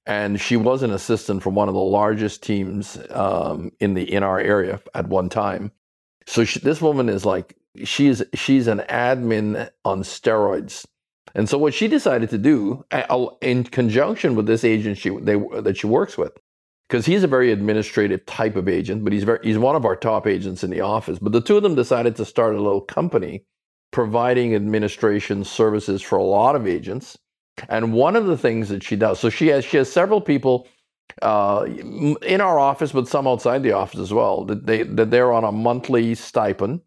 [0.05, 4.23] and she was an assistant for one of the largest teams um, in the in
[4.23, 5.71] our area at one time.
[6.27, 10.85] So she, this woman is like she's she's an admin on steroids.
[11.35, 12.85] And so what she decided to do,
[13.41, 16.33] in conjunction with this agent she they, that she works with,
[16.87, 19.95] because he's a very administrative type of agent, but he's very he's one of our
[19.95, 21.17] top agents in the office.
[21.19, 23.45] But the two of them decided to start a little company
[23.91, 27.17] providing administration services for a lot of agents
[27.69, 30.67] and one of the things that she does, so she has she has several people
[31.21, 31.65] uh,
[32.21, 34.45] in our office, but some outside the office as well.
[34.45, 36.81] That they that they're on a monthly stipend.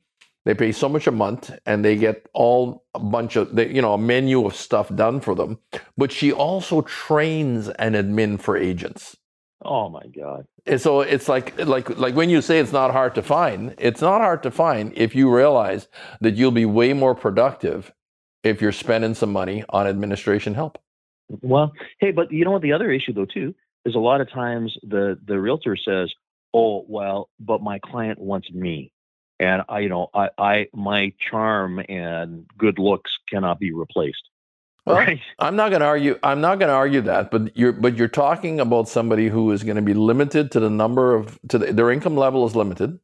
[0.45, 3.83] They pay so much a month, and they get all a bunch of they, you
[3.83, 5.59] know a menu of stuff done for them.
[5.97, 9.17] But she also trains and admin for agents.
[9.65, 10.47] Oh my God!
[10.67, 14.01] And so it's like like like when you say it's not hard to find, it's
[14.01, 15.89] not hard to find if you realize
[16.21, 17.93] that you'll be way more productive
[18.49, 20.79] if you're spending some money on administration help.
[21.43, 22.63] Well, hey, but you know what?
[22.63, 23.55] The other issue, though, too,
[23.85, 26.13] is a lot of times the the realtor says,
[26.55, 28.93] "Oh, well, but my client wants me,
[29.41, 34.23] and I, you know, I, I, my charm and good looks cannot be replaced."
[34.85, 35.21] Well, right?
[35.39, 36.19] I'm not going to argue.
[36.23, 39.65] I'm not going to argue that, but you're but you're talking about somebody who is
[39.65, 42.99] going to be limited to the number of to the, their income level is limited,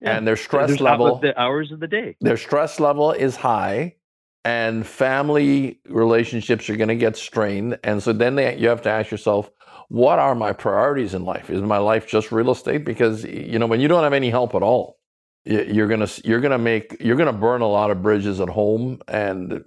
[0.00, 0.16] yeah.
[0.16, 2.16] and their stress There's level the hours of the day.
[2.20, 3.94] Their stress level is high,
[4.44, 7.78] and family relationships are going to get strained.
[7.84, 9.50] And so then they, you have to ask yourself,
[9.88, 11.50] what are my priorities in life?
[11.50, 12.84] Is my life just real estate?
[12.84, 14.98] Because you know, when you don't have any help at all,
[15.44, 19.64] you're gonna you're gonna make you're gonna burn a lot of bridges at home, and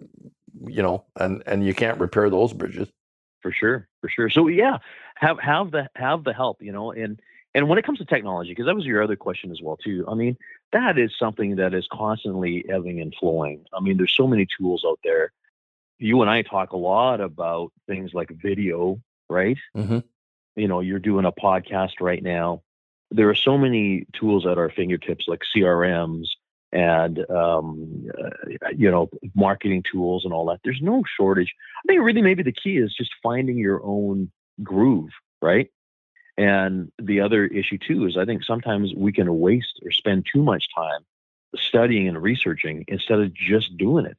[0.67, 2.87] you know, and and you can't repair those bridges.
[3.41, 4.29] For sure, for sure.
[4.29, 4.77] So yeah,
[5.15, 7.19] have have the have the help, you know, and
[7.55, 10.05] and when it comes to technology, because that was your other question as well too.
[10.07, 10.37] I mean,
[10.73, 13.65] that is something that is constantly ebbing and flowing.
[13.73, 15.31] I mean, there's so many tools out there.
[15.99, 19.57] You and I talk a lot about things like video, right?
[19.75, 19.99] Mm-hmm.
[20.55, 22.63] You know, you're doing a podcast right now.
[23.11, 26.27] There are so many tools at our fingertips, like CRMs
[26.71, 30.61] and um, uh, you know, marketing tools and all that.
[30.63, 31.53] There's no shortage.
[31.77, 34.31] I think really maybe the key is just finding your own
[34.63, 35.09] groove,
[35.41, 35.69] right?
[36.41, 40.41] And the other issue too is I think sometimes we can waste or spend too
[40.41, 41.01] much time
[41.55, 44.17] studying and researching instead of just doing it.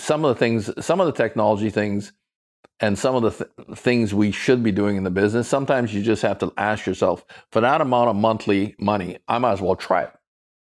[0.00, 2.12] Some of the things, some of the technology things,
[2.78, 6.02] and some of the th- things we should be doing in the business, sometimes you
[6.02, 9.76] just have to ask yourself, for that amount of monthly money, I might as well
[9.76, 10.12] try it.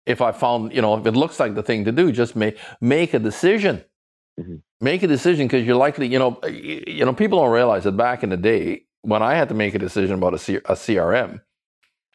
[0.07, 2.57] If I found, you know, if it looks like the thing to do, just make
[2.81, 3.85] make a decision.
[4.41, 4.57] Mm-hmm.
[4.81, 8.23] Make a decision because you're likely, you know, you know, people don't realize that back
[8.23, 11.41] in the day, when I had to make a decision about a, C- a CRM,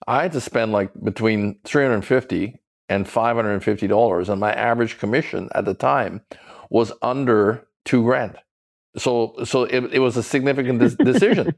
[0.08, 5.75] I had to spend like between 350 and $550 and my average commission at the
[5.75, 6.21] time
[6.69, 8.38] was under 2 grand.
[8.97, 11.54] So so it, it was a significant decision.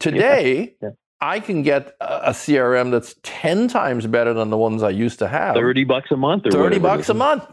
[0.00, 0.88] Today, yeah.
[0.88, 0.94] Yeah.
[1.20, 5.28] I can get a CRM that's 10 times better than the ones I used to
[5.28, 5.54] have.
[5.54, 7.44] 30 bucks a month or 30 bucks a month.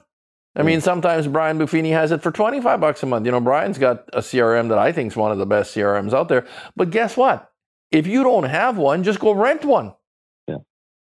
[0.56, 3.26] I mean, sometimes Brian Buffini has it for 25 bucks a month.
[3.26, 6.14] You know, Brian's got a CRM that I think is one of the best CRMs
[6.14, 6.46] out there.
[6.76, 7.52] But guess what?
[7.92, 9.94] If you don't have one, just go rent one.
[10.48, 10.58] Yeah.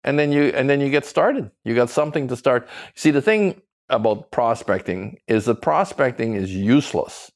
[0.03, 1.51] And then you and then you get started.
[1.63, 2.67] You got something to start.
[2.95, 7.31] See, the thing about prospecting is that prospecting is useless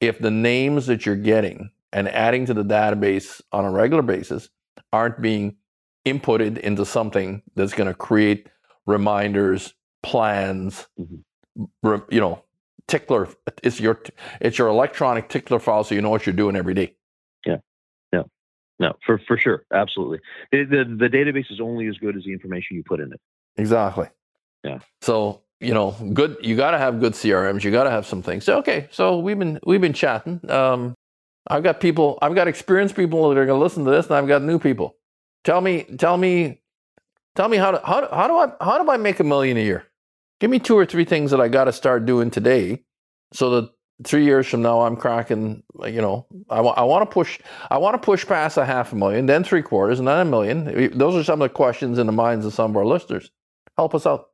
[0.00, 4.50] if the names that you're getting and adding to the database on a regular basis
[4.92, 5.56] aren't being
[6.06, 8.48] inputted into something that's going to create
[8.86, 9.72] reminders,
[10.02, 11.22] plans, Mhm.
[11.56, 12.42] You know,
[12.88, 13.28] tickler.
[13.62, 14.00] It's your
[14.40, 16.94] it's your electronic tickler file, so you know what you're doing every day.
[17.46, 17.58] Yeah,
[18.12, 18.22] yeah,
[18.78, 19.64] no, for, for sure.
[19.72, 20.20] Absolutely.
[20.52, 23.20] The, the, the database is only as good as the information you put in it.
[23.56, 24.08] Exactly.
[24.62, 24.78] Yeah.
[25.00, 26.36] So you know, good.
[26.42, 27.64] You got to have good CRMs.
[27.64, 28.44] You got to have some things.
[28.44, 28.88] So, okay.
[28.90, 30.40] So we've been we've been chatting.
[30.50, 30.94] Um,
[31.48, 32.18] I've got people.
[32.22, 34.58] I've got experienced people that are going to listen to this, and I've got new
[34.58, 34.96] people.
[35.44, 35.84] Tell me.
[35.98, 36.60] Tell me.
[37.34, 39.60] Tell me how to how, how do I how do I make a million a
[39.60, 39.86] year?
[40.44, 42.82] Give me two or three things that I got to start doing today,
[43.32, 43.70] so that
[44.04, 45.62] three years from now I'm cracking.
[45.82, 47.40] You know, I, wa- I want to push.
[47.70, 50.24] I want to push past a half a million, then three quarters, and then a
[50.26, 50.98] million.
[50.98, 53.30] Those are some of the questions in the minds of some of our listeners.
[53.78, 54.26] Help us out.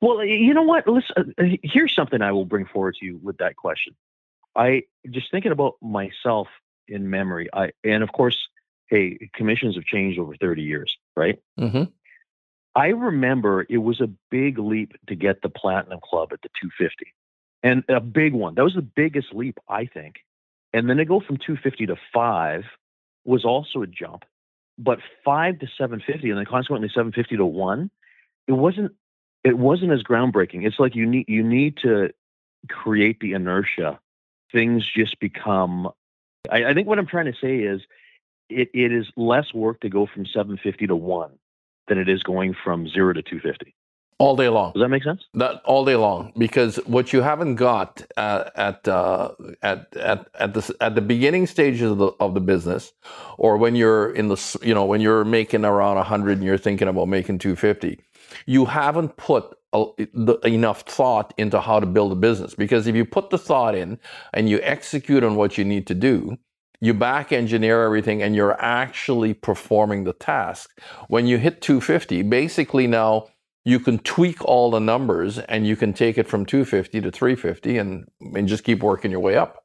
[0.00, 0.88] Well, you know what?
[0.88, 3.94] Listen, uh, here's something I will bring forward to you with that question.
[4.56, 6.48] I just thinking about myself
[6.88, 7.50] in memory.
[7.52, 8.48] I and of course,
[8.86, 11.38] hey, commissions have changed over 30 years, right?
[11.58, 11.82] Mm-hmm.
[12.74, 17.12] I remember it was a big leap to get the Platinum Club at the 250,
[17.62, 18.54] and a big one.
[18.54, 20.16] That was the biggest leap, I think.
[20.72, 22.64] And then to go from 250 to five
[23.24, 24.24] was also a jump,
[24.78, 27.90] but five to 750, and then consequently 750 to one,
[28.46, 28.92] it wasn't.
[29.42, 30.66] It wasn't as groundbreaking.
[30.66, 32.10] It's like you need you need to
[32.68, 33.98] create the inertia.
[34.52, 35.88] Things just become.
[36.50, 37.80] I, I think what I'm trying to say is,
[38.48, 41.32] it, it is less work to go from 750 to one
[41.88, 43.74] than it is going from zero to 250.
[44.18, 44.72] All day long.
[44.74, 45.22] Does that make sense?
[45.32, 49.30] That all day long, because what you haven't got uh, at uh,
[49.62, 52.92] at at at the at the beginning stages of the of the business,
[53.38, 56.86] or when you're in the you know when you're making around hundred and you're thinking
[56.86, 57.98] about making two fifty,
[58.44, 62.54] you haven't put a, the, enough thought into how to build a business.
[62.54, 63.98] Because if you put the thought in
[64.34, 66.36] and you execute on what you need to do,
[66.80, 70.70] you back engineer everything, and you're actually performing the task.
[71.08, 73.28] When you hit two fifty, basically now
[73.64, 77.76] you can tweak all the numbers and you can take it from 250 to 350
[77.76, 79.62] and, and just keep working your way up.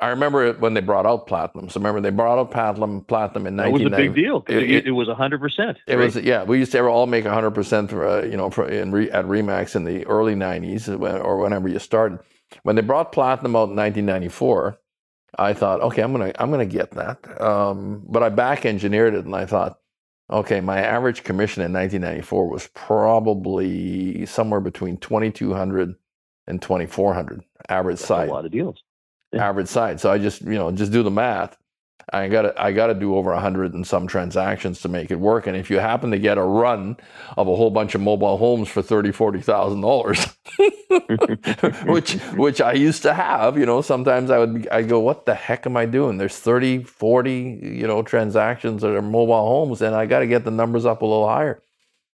[0.00, 1.68] I remember it when they brought out platinum.
[1.68, 3.64] So remember they brought out platinum platinum in 1990.
[3.84, 4.44] It was a big deal.
[4.48, 5.76] It- It, it- was 100%.
[5.86, 6.44] It was yeah.
[6.44, 9.26] We used to ever all make 100 percent, uh, you know, for, in re, at
[9.26, 12.18] Remax in the early 90s uh, or whenever you started.
[12.62, 14.78] When they brought platinum out in 1994,
[15.38, 17.40] I thought, okay, I'm gonna I'm gonna get that.
[17.40, 19.78] Um, but I back engineered it, and I thought,
[20.30, 25.94] okay, my average commission in 1994 was probably somewhere between 2,200
[26.46, 28.82] and 2,400 average That's side a lot of deals.
[29.32, 29.48] Yeah.
[29.48, 30.00] average side.
[30.00, 31.56] So I just, you know, just do the math.
[32.12, 35.20] I got to I got to do over 100 and some transactions to make it
[35.20, 35.46] work.
[35.46, 36.96] And if you happen to get a run
[37.36, 40.26] of a whole bunch of mobile homes for 30, 40,000 dollars,
[41.86, 45.34] which which I used to have, you know, sometimes I would I go, what the
[45.34, 46.18] heck am I doing?
[46.18, 50.44] There's 30, 40, you know, transactions that are mobile homes and I got to get
[50.44, 51.60] the numbers up a little higher.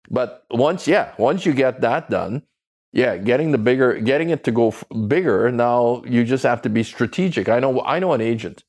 [0.09, 2.43] But once, yeah, once you get that done,
[2.93, 5.51] yeah, getting the bigger, getting it to go f- bigger.
[5.51, 7.49] Now you just have to be strategic.
[7.49, 8.63] I know, I know an agent.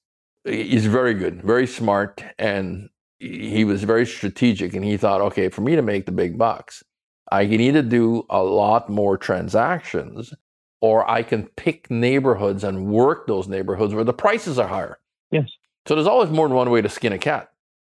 [0.45, 4.75] He's very good, very smart, and he was very strategic.
[4.75, 6.83] And he thought, okay, for me to make the big bucks,
[7.31, 10.33] I need to do a lot more transactions,
[10.81, 14.99] or I can pick neighborhoods and work those neighborhoods where the prices are higher.
[15.31, 15.49] Yes.
[15.87, 17.53] So there's always more than one way to skin a cat.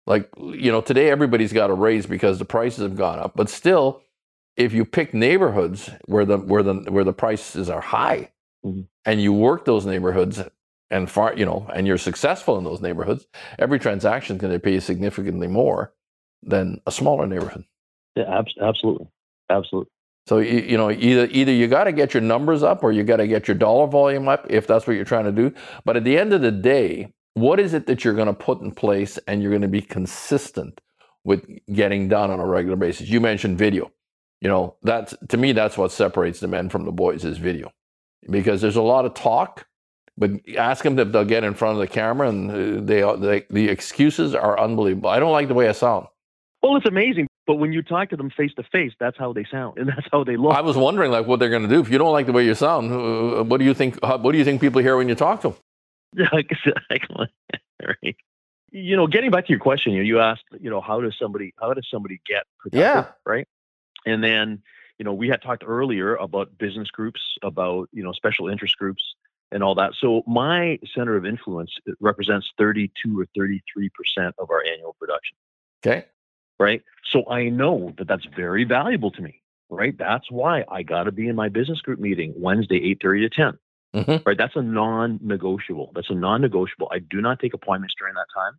[0.07, 3.49] Like, you know, today everybody's got a raise because the prices have gone up, but
[3.49, 4.03] still,
[4.55, 8.31] if you pick neighborhoods where the where the where the prices are high
[8.63, 8.87] Mhm.
[9.05, 10.41] and you work those neighborhoods
[10.91, 13.27] and far you know and you're successful in those neighborhoods
[13.59, 15.93] every transaction is going to pay you significantly more
[16.43, 17.65] than a smaller neighborhood
[18.15, 19.07] Yeah, abs- absolutely.
[19.49, 19.91] Absolutely.
[20.27, 23.03] so you, you know either either you got to get your numbers up or you
[23.03, 25.53] got to get your dollar volume up if that's what you're trying to do
[25.85, 28.61] but at the end of the day what is it that you're going to put
[28.61, 30.81] in place and you're going to be consistent
[31.25, 33.91] with getting done on a regular basis you mentioned video
[34.41, 37.71] you know that's to me that's what separates the men from the boys is video
[38.29, 39.67] because there's a lot of talk
[40.17, 43.45] but ask them if they'll get in front of the camera and uh, they, they
[43.49, 46.07] the excuses are unbelievable i don't like the way i sound
[46.61, 47.27] Well, it's amazing.
[47.47, 50.07] But when you talk to them face to face, that's how they sound and that's
[50.11, 50.55] how they look.
[50.55, 52.43] I was wondering, like, what they're going to do if you don't like the way
[52.43, 52.91] you sound.
[52.91, 53.99] uh, What do you think?
[54.03, 56.27] What do you think people hear when you talk to them?
[56.33, 56.49] Like,
[57.19, 57.29] like,
[57.85, 58.15] right.
[58.71, 61.15] you know, getting back to your question, you know, you asked, you know, how does
[61.21, 63.05] somebody how does somebody get productive, Yeah.
[63.25, 63.47] right?
[64.07, 64.63] And then,
[64.97, 69.03] you know, we had talked earlier about business groups, about you know special interest groups,
[69.51, 69.93] and all that.
[69.99, 75.37] So my center of influence represents 32 or 33 percent of our annual production,
[75.85, 76.05] Okay.
[76.59, 76.81] right?
[77.11, 79.95] So I know that that's very valuable to me, right?
[79.97, 83.59] That's why I got to be in my business group meeting Wednesday, 8:30 to 10
[84.03, 84.25] Mhm.
[84.25, 84.37] right?
[84.37, 85.91] That's a non-negotiable.
[85.95, 86.89] That's a non-negotiable.
[86.91, 88.53] I do not take appointments during that time.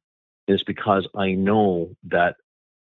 [0.49, 2.37] It's because I know that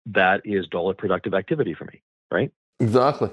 [0.06, 2.50] that is dollar productive activity for me, right?
[2.80, 3.30] Exactly.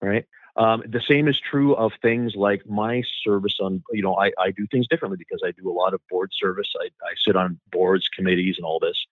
[0.00, 0.24] Right.
[0.56, 4.52] Um, the same is true of things like my service on, you know, I, I
[4.52, 6.72] do things differently because I do a lot of board service.
[6.80, 9.04] I, I sit on boards, committees, and all this.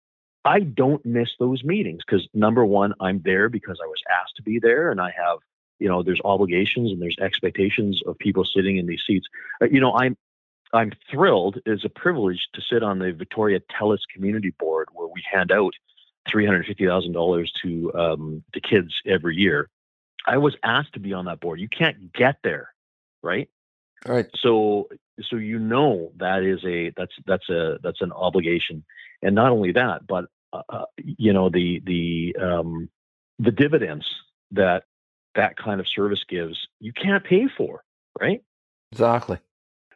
[0.45, 4.43] I don't miss those meetings because number one, I'm there because I was asked to
[4.43, 5.39] be there and I have,
[5.79, 9.27] you know, there's obligations and there's expectations of people sitting in these seats.
[9.61, 10.17] Uh, you know, I'm
[10.73, 11.59] I'm thrilled.
[11.67, 15.75] It's a privilege to sit on the Victoria Telus Community Board where we hand out
[16.29, 19.69] three hundred fifty thousand dollars to um, to kids every year.
[20.27, 21.61] I was asked to be on that board.
[21.61, 22.73] You can't get there,
[23.23, 23.49] right?
[24.07, 24.27] All right.
[24.41, 24.89] So
[25.31, 28.85] so you know that is a that's that's a that's an obligation,
[29.23, 32.89] and not only that, but uh, uh, you know the the um,
[33.39, 34.07] the dividends
[34.53, 34.85] that
[35.35, 37.83] that kind of service gives, you can't pay for,
[38.21, 38.43] right?
[38.93, 39.39] Exactly.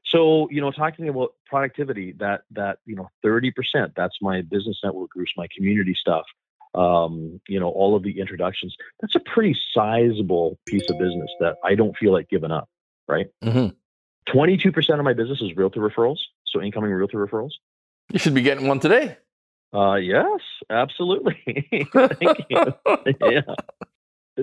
[0.06, 3.92] So, you know, talking about productivity, that that you know, thirty percent.
[3.96, 6.24] That's my business network groups, my community stuff.
[6.76, 8.76] Um, you know, all of the introductions.
[9.00, 12.68] That's a pretty sizable piece of business that I don't feel like giving up.
[13.08, 13.26] Right.
[13.42, 13.68] hmm
[14.30, 17.52] Twenty-two percent of my business is realtor referrals, so incoming realtor referrals.
[18.12, 19.16] You should be getting one today.
[19.72, 21.36] Uh, yes, absolutely.
[21.92, 22.74] Thank you.
[23.20, 23.42] yeah.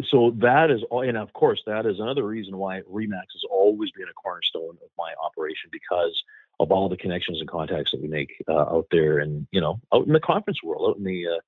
[0.09, 3.91] So that is all, and of course, that is another reason why Remax has always
[3.91, 6.21] been a cornerstone of my operation because
[6.59, 9.79] of all the connections and contacts that we make uh, out there, and you know,
[9.93, 11.39] out in the conference world, out in the uh,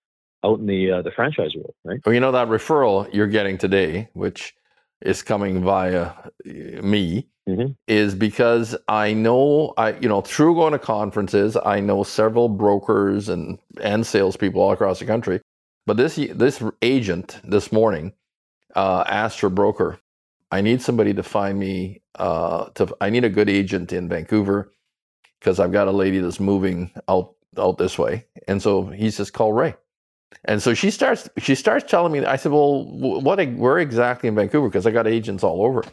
[0.45, 1.99] out in the uh, the franchise world, right?
[2.05, 4.55] Well, you know that referral you're getting today, which
[5.01, 7.75] is coming via uh, me, Mhm.
[7.87, 13.29] is because I know I, you know, through going to conferences, I know several brokers
[13.29, 15.41] and and salespeople all across the country.
[15.87, 18.13] But this this agent this morning
[18.75, 19.99] uh, asked her broker,
[20.51, 22.01] "I need somebody to find me.
[22.15, 24.71] Uh, to I need a good agent in Vancouver
[25.39, 29.31] because I've got a lady that's moving out out this way." And so he says,
[29.31, 29.75] "Call Ray."
[30.43, 32.25] And so she starts she starts telling me.
[32.25, 33.43] I said, "Well, wh- what?
[33.53, 34.67] Where exactly in Vancouver?
[34.67, 35.83] Because I got agents all over."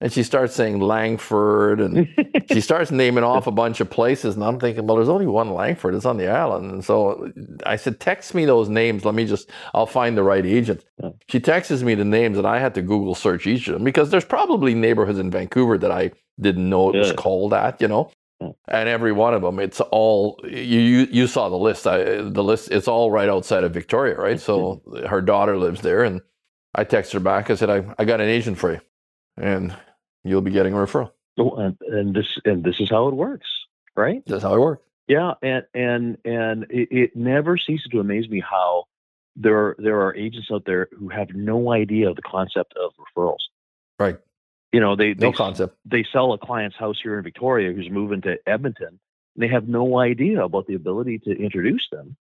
[0.00, 2.08] And she starts saying Langford, and
[2.52, 4.36] she starts naming off a bunch of places.
[4.36, 5.92] And I'm thinking, well, there's only one Langford.
[5.94, 6.70] It's on the island.
[6.70, 7.32] And so
[7.66, 9.04] I said, text me those names.
[9.04, 10.84] Let me just, I'll find the right agent.
[11.02, 11.10] Yeah.
[11.28, 14.10] She texts me the names, and I had to Google search each of them because
[14.10, 17.80] there's probably neighborhoods in Vancouver that I didn't know it was called that.
[17.80, 18.12] You know.
[18.40, 18.50] Yeah.
[18.68, 21.08] And every one of them, it's all you.
[21.10, 21.86] You, saw the list.
[21.86, 22.70] I, the list.
[22.70, 24.40] It's all right outside of Victoria, right?
[24.40, 25.06] So mm-hmm.
[25.06, 26.20] her daughter lives there, and
[26.74, 27.50] I texted her back.
[27.50, 28.80] I said, "I, I got an agent for you,
[29.36, 29.76] and
[30.22, 33.48] you'll be getting a referral." Oh, and, and this and this is how it works,
[33.96, 34.22] right?
[34.26, 34.84] That's how it works.
[35.08, 38.84] Yeah, and and and it, it never ceases to amaze me how
[39.34, 43.38] there there are agents out there who have no idea of the concept of referrals.
[43.98, 44.18] Right.
[44.72, 45.76] You know, they No they, concept.
[45.84, 48.98] they sell a client's house here in Victoria who's moving to Edmonton.
[49.34, 52.16] And they have no idea about the ability to introduce them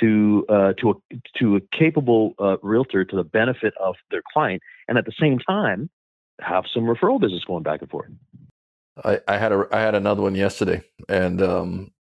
[0.00, 0.94] to uh, to a
[1.38, 5.38] to a capable uh, realtor to the benefit of their client, and at the same
[5.38, 5.88] time
[6.40, 8.10] have some referral business going back and forth.
[9.02, 11.92] I, I had a I had another one yesterday, and um,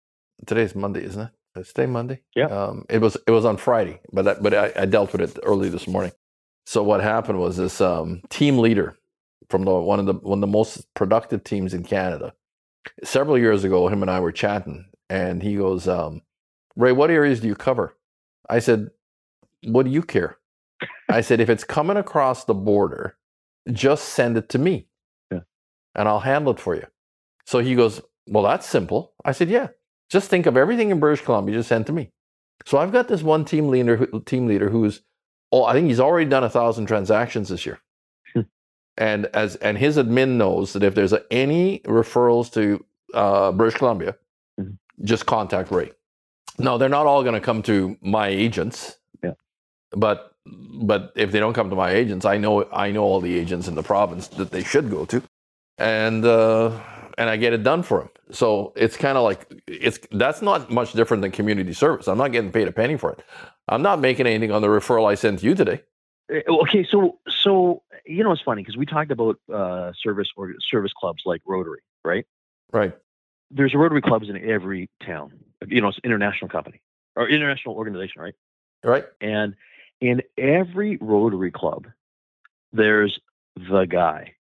[0.47, 1.61] today's Monday, isn't it?
[1.61, 2.21] Is today Monday?
[2.35, 2.47] Yeah.
[2.47, 5.39] Um, it was it was on Friday, but I, but I, I dealt with it
[5.45, 6.13] early this morning.
[6.67, 8.97] So what happened was this um, team leader
[9.51, 12.35] from the one of the one of the most productive teams in Canada.
[13.03, 16.23] Several years ago, him and I were chatting, and he goes, um,
[16.77, 17.97] "Ray, what areas do you cover?"
[18.49, 18.91] I said,
[19.65, 20.39] "What do you care?"
[21.09, 23.17] I said, "If it's coming across the border,
[23.73, 24.89] just send it to me,
[25.31, 25.41] Yeah.
[25.95, 26.87] and I'll handle it for you."
[27.47, 29.69] So he goes, "Well, that's simple." I said, "Yeah,
[30.11, 32.13] just think of everything in British Columbia, just send to me."
[32.67, 35.03] So I've got this one team leader, team leader who's,
[35.53, 37.81] oh, I think he's already done a thousand transactions this year.
[38.99, 42.85] And as and his admin knows that if there's any referrals to
[43.15, 44.17] uh, British Columbia,
[44.61, 44.77] Mhm.
[45.03, 45.93] just contact Ray.
[46.59, 48.97] No, they're not all going to come to my agents.
[49.23, 49.33] Yeah.
[49.93, 53.39] But but if they don't come to my agents, I know I know all the
[53.39, 55.23] agents in the province that they should go to,
[55.79, 56.71] and uh,
[57.19, 58.09] and I get it done for them.
[58.31, 62.09] So it's kind of like it's that's not much different than community service.
[62.09, 63.23] I'm not getting paid a penny for it.
[63.69, 65.83] I'm not making anything on the referral I sent you today.
[66.33, 70.55] Uh, Okay, so so you know it's funny because we talked about uh, service or
[70.71, 72.27] service clubs like Rotary, right?
[72.73, 72.97] Right.
[73.51, 75.33] There's Rotary clubs in every town.
[75.69, 76.81] You know, it's an international company.
[77.17, 78.35] or international organization, right?
[78.83, 79.05] Right.
[79.21, 79.55] And
[80.01, 81.87] in every Rotary Club,
[82.73, 83.19] there's
[83.57, 84.35] the guy.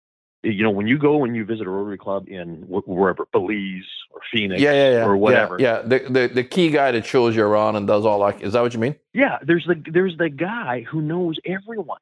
[0.44, 3.84] You know, when you go and you visit a Rotary Club in wh- wherever Belize
[4.12, 5.06] or Phoenix, Yeah, yeah, yeah.
[5.06, 5.58] or whatever.
[5.60, 6.00] Yeah, yeah.
[6.00, 8.42] The, the the key guy that shows you around and does all that.
[8.42, 8.96] Is that what you mean?
[9.14, 12.00] yeah, there's the there's the guy who knows everyone.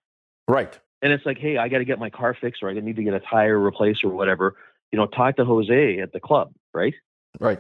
[0.48, 0.80] Right.
[1.02, 3.04] And it's like, hey, I got to get my car fixed, or I need to
[3.04, 4.56] get a tire replaced, or whatever.
[4.92, 6.94] You know, talk to Jose at the club, right?
[7.40, 7.60] Right.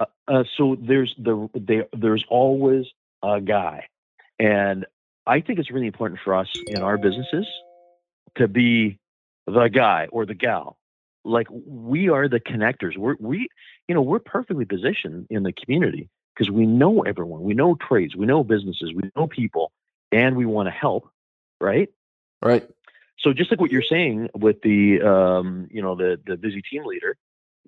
[0.00, 2.86] Uh, uh, so there's the there, there's always
[3.22, 3.86] a guy,
[4.38, 4.84] and
[5.26, 7.46] I think it's really important for us in our businesses
[8.36, 8.98] to be
[9.46, 10.76] the guy or the gal.
[11.24, 12.96] Like we are the connectors.
[12.96, 13.48] We're we
[13.88, 18.14] you know we're perfectly positioned in the community because we know everyone, we know trades,
[18.14, 19.72] we know businesses, we know people,
[20.12, 21.08] and we want to help,
[21.60, 21.88] right?
[22.42, 22.68] Right.
[23.18, 26.84] so just like what you're saying with the um, you know the the busy team
[26.84, 27.16] leader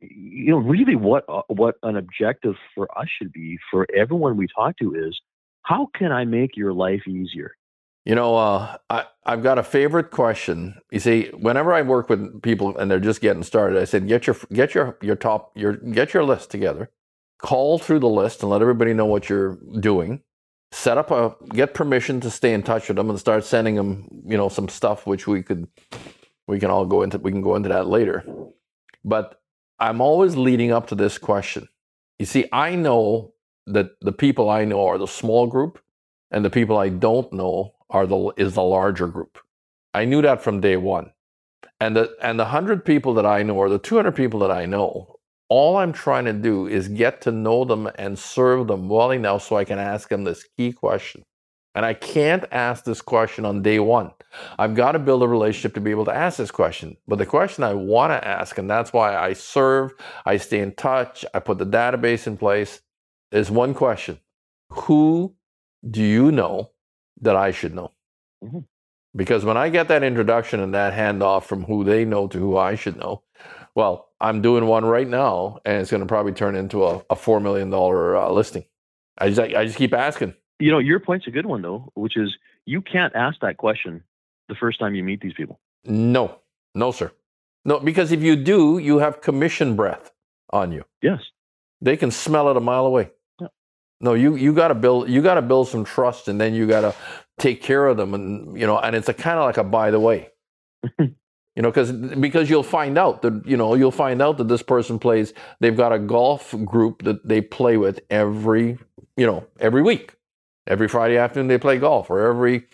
[0.00, 4.46] you know really what uh, what an objective for us should be for everyone we
[4.54, 5.18] talk to is
[5.62, 7.54] how can i make your life easier
[8.04, 10.80] You know, uh, I, I've got a favorite question.
[10.90, 14.26] You see, whenever I work with people and they're just getting started, I said, get
[14.26, 16.90] your get your your top your get your list together,
[17.38, 20.22] call through the list and let everybody know what you're doing.
[20.70, 24.06] Set up a get permission to stay in touch with them and start sending them,
[24.26, 25.66] you know, some stuff which we could
[26.46, 28.24] we can all go into we can go into that later.
[29.04, 29.40] But
[29.80, 31.68] I'm always leading up to this question.
[32.18, 33.32] You see, I know
[33.66, 35.78] that the people I know are the small group
[36.30, 39.38] and the people I don't know are the is the larger group.
[39.94, 41.12] I knew that from day one.
[41.80, 44.50] And the and the hundred people that I know or the two hundred people that
[44.50, 45.17] I know,
[45.48, 49.46] all I'm trying to do is get to know them and serve them well enough
[49.46, 51.24] so I can ask them this key question.
[51.74, 54.10] And I can't ask this question on day one.
[54.58, 56.96] I've got to build a relationship to be able to ask this question.
[57.06, 59.92] But the question I want to ask, and that's why I serve,
[60.26, 62.80] I stay in touch, I put the database in place,
[63.30, 64.18] is one question
[64.70, 65.36] Who
[65.88, 66.72] do you know
[67.20, 67.92] that I should know?
[68.44, 68.64] Mhm.
[69.14, 72.56] Because when I get that introduction and that handoff from who they know to who
[72.56, 73.22] I should know,
[73.78, 77.16] well, I'm doing one right now, and it's going to probably turn into a, a
[77.16, 78.66] $4 million uh, listing.
[79.18, 80.34] I just, I just keep asking.
[80.60, 82.30] you know your point's a good one though which is
[82.66, 84.04] you can't ask that question
[84.50, 86.24] the first time you meet these people No,
[86.74, 87.12] no, sir.
[87.64, 90.12] No, because if you do, you have commission breath
[90.50, 90.84] on you.
[91.02, 91.20] yes
[91.82, 93.06] They can smell it a mile away.
[93.40, 93.48] Yeah.
[94.06, 96.66] No, you you got to build you got to build some trust, and then you
[96.66, 96.94] got to
[97.46, 99.90] take care of them, and you know, and it's a kind of like a by
[99.92, 100.20] the way,
[101.58, 104.62] you know, because because you'll find out that you know you'll find out that this
[104.62, 105.34] person plays.
[105.58, 108.78] They've got a golf group that they play with every
[109.16, 110.14] you know every week,
[110.68, 112.68] every Friday afternoon they play golf, or every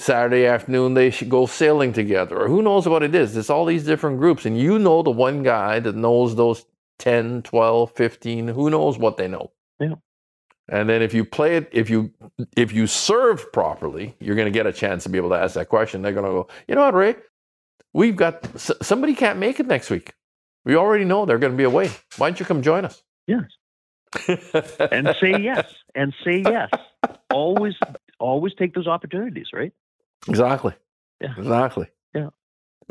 [0.00, 3.36] Saturday afternoon they should go sailing together, or who knows what it is.
[3.36, 6.66] It's all these different groups, and you know the one guy that knows those
[6.98, 9.52] 10, 12, 15, who knows what they know.
[9.78, 9.94] Yeah.
[10.68, 12.12] And then if you play it, if you
[12.56, 15.54] if you serve properly, you're going to get a chance to be able to ask
[15.54, 16.02] that question.
[16.02, 17.14] They're going to go, you know what, Ray?
[17.92, 20.12] We've got s- somebody can't make it next week.
[20.64, 21.90] We already know they're going to be away.
[22.16, 23.02] Why don't you come join us?
[23.26, 23.44] yes
[24.90, 26.68] and say yes and say yes
[27.32, 27.74] always
[28.18, 29.72] always take those opportunities right
[30.28, 30.74] Exactly.
[31.20, 31.34] Yeah.
[31.38, 31.86] Exactly.
[32.14, 32.28] Yeah.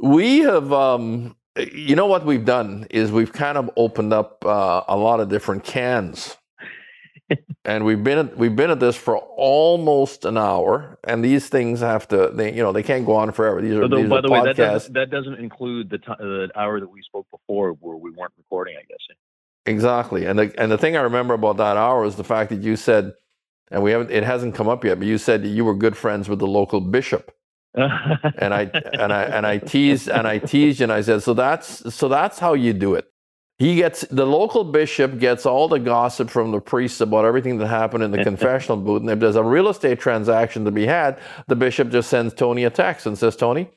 [0.02, 4.84] We have, um, you know, what we've done is we've kind of opened up uh,
[4.88, 6.38] a lot of different cans,
[7.66, 11.00] and we've been at, we've been at this for almost an hour.
[11.04, 13.62] And these things have to, they, you know, they can't go on forever.
[13.62, 16.14] These are, Although, these by are the way, that doesn't, that doesn't include the, ti
[16.20, 19.00] the hour that we spoke before where we weren't recording, I guess.
[19.66, 20.26] Exactly.
[20.26, 22.76] And the and the thing I remember about that hour is the fact that you
[22.76, 23.14] said,
[23.72, 25.96] and we haven't, it hasn't come up yet, but you said that you were good
[25.96, 27.32] friends with the local bishop.
[27.76, 31.94] and I and I and I teased and I teased and I said, so that's
[31.94, 33.06] so that's how you do it.
[33.60, 37.68] He gets the local bishop gets all the gossip from the priests about everything that
[37.68, 39.02] happened in the confessional booth.
[39.02, 42.64] And if there's a real estate transaction to be had, the bishop just sends Tony
[42.64, 43.70] a text and says, Tony,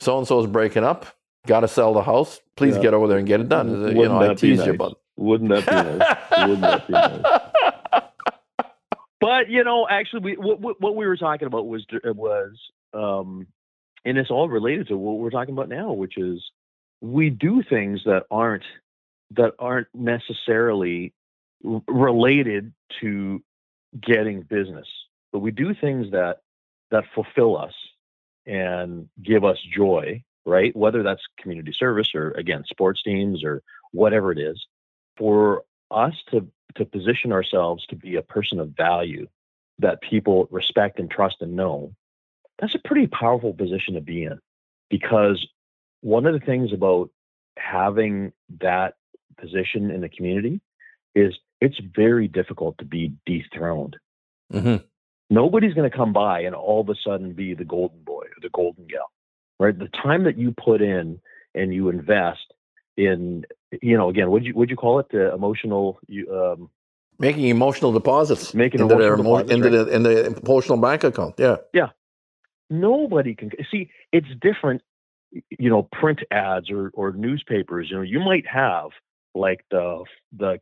[0.00, 1.06] so and so is breaking up.
[1.46, 2.40] Got to sell the house.
[2.56, 2.82] Please Yeah.
[2.82, 3.70] get over there and get it done.
[3.70, 4.68] You Wouldn't know, I that be you nice?
[4.68, 4.98] about.
[5.16, 6.48] Wouldn't that be nice?
[6.48, 8.02] Wouldn't that be nice?
[9.20, 12.56] But you know, actually, we what, what what we were talking about was was,
[12.92, 13.46] um,
[14.04, 16.42] and it's all related to what we're talking about now, which is
[17.00, 18.64] we do things that aren't
[19.36, 21.12] that aren't necessarily
[21.86, 23.42] related to
[24.00, 24.86] getting business,
[25.32, 26.38] but we do things that
[26.90, 27.74] that fulfill us
[28.46, 30.74] and give us joy, right?
[30.76, 33.62] Whether that's community service or again sports teams or
[33.92, 34.60] whatever it is,
[35.16, 39.26] for us to to position ourselves to be a person of value
[39.78, 41.92] that people respect and trust and know,
[42.58, 44.38] that's a pretty powerful position to be in.
[44.88, 45.46] Because
[46.00, 47.10] one of the things about
[47.58, 48.94] having that
[49.38, 50.60] position in the community
[51.14, 53.96] is it's very difficult to be dethroned.
[54.52, 54.82] Mhm.
[55.30, 58.40] Nobody's going to come by and all of a sudden be the golden boy or
[58.42, 59.10] the golden gal,
[59.58, 59.78] right?
[59.78, 61.20] The time that you put in
[61.54, 62.52] and you invest
[62.96, 63.44] in,
[63.80, 65.98] you know, again, would you would you call it the emotional?
[66.30, 66.70] Um,
[67.18, 71.04] Making emotional deposits Making into their emotional emo- deposits, into the in the emotional bank
[71.04, 71.34] account.
[71.38, 71.90] Yeah, yeah.
[72.68, 73.90] nobody can see.
[74.12, 74.82] It's different,
[75.30, 77.88] you know, print ads or or newspapers.
[77.90, 78.90] You know, you might have
[79.34, 80.04] like the
[80.36, 80.58] the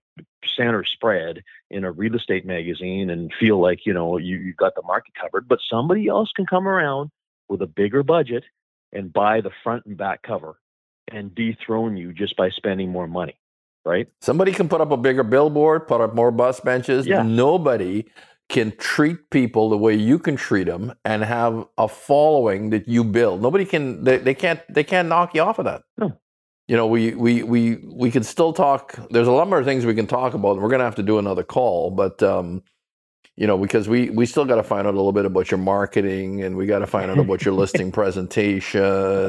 [0.57, 4.75] center spread in a real estate magazine and feel like you know you you got
[4.75, 7.11] the market covered, but somebody else can come around
[7.49, 8.45] with a bigger budget
[8.93, 10.57] and buy the front and back cover
[11.11, 13.39] and dethrone you just by spending more money,
[13.85, 14.09] right?
[14.21, 17.07] Somebody can put up a bigger billboard, put up more bus benches.
[17.07, 17.23] Yeah.
[17.23, 18.07] Nobody
[18.49, 23.05] can treat people the way you can treat them and have a following that you
[23.05, 23.41] build.
[23.43, 24.05] Nobody can.
[24.05, 24.61] They, they can't.
[24.69, 25.83] They can't knock you off of that.
[25.99, 26.19] No.
[26.71, 28.97] You know, we we we we can still talk.
[29.11, 31.19] There's a number of things we can talk about, and we're gonna have to do
[31.19, 31.91] another call.
[31.91, 32.63] But um,
[33.35, 35.59] you know, because we we still got to find out a little bit about your
[35.59, 38.81] marketing, and we got to find out about your listing presentation,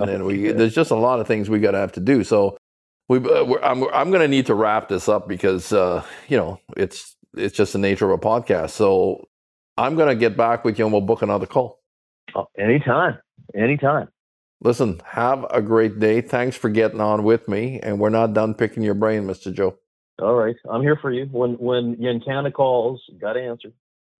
[0.08, 0.52] and we Yeah.
[0.54, 2.24] there's just a lot of things we got to have to do.
[2.24, 2.58] So
[3.10, 6.38] we uh, we're, I'm I'm going to need to wrap this up because uh, you
[6.38, 8.70] know it's it's just the nature of a podcast.
[8.70, 9.28] So
[9.80, 11.80] I'm going to get back with you and we'll book another call.
[12.36, 13.18] Oh, anytime,
[13.56, 14.10] anytime.
[14.64, 16.22] Listen, have a great day.
[16.22, 19.78] Thanks for getting on with me, and we're not done picking your brain, Mister Joe.
[20.22, 21.26] All right, I'm here for you.
[21.32, 23.70] When when Yankana calls, got to answer.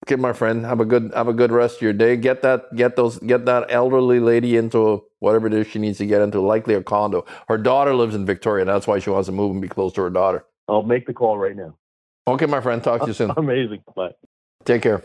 [0.07, 0.65] Okay, my friend.
[0.65, 2.17] Have a good have a good rest of your day.
[2.17, 6.07] Get that get those get that elderly lady into whatever it is she needs to
[6.07, 7.23] get into, likely a condo.
[7.47, 8.65] Her daughter lives in Victoria.
[8.65, 10.43] That's why she wants to move and be close to her daughter.
[10.67, 11.75] I'll make the call right now.
[12.27, 12.83] Okay, my friend.
[12.83, 13.31] Talk to you soon.
[13.37, 13.83] Amazing.
[13.95, 14.11] Bye.
[14.65, 15.03] Take care.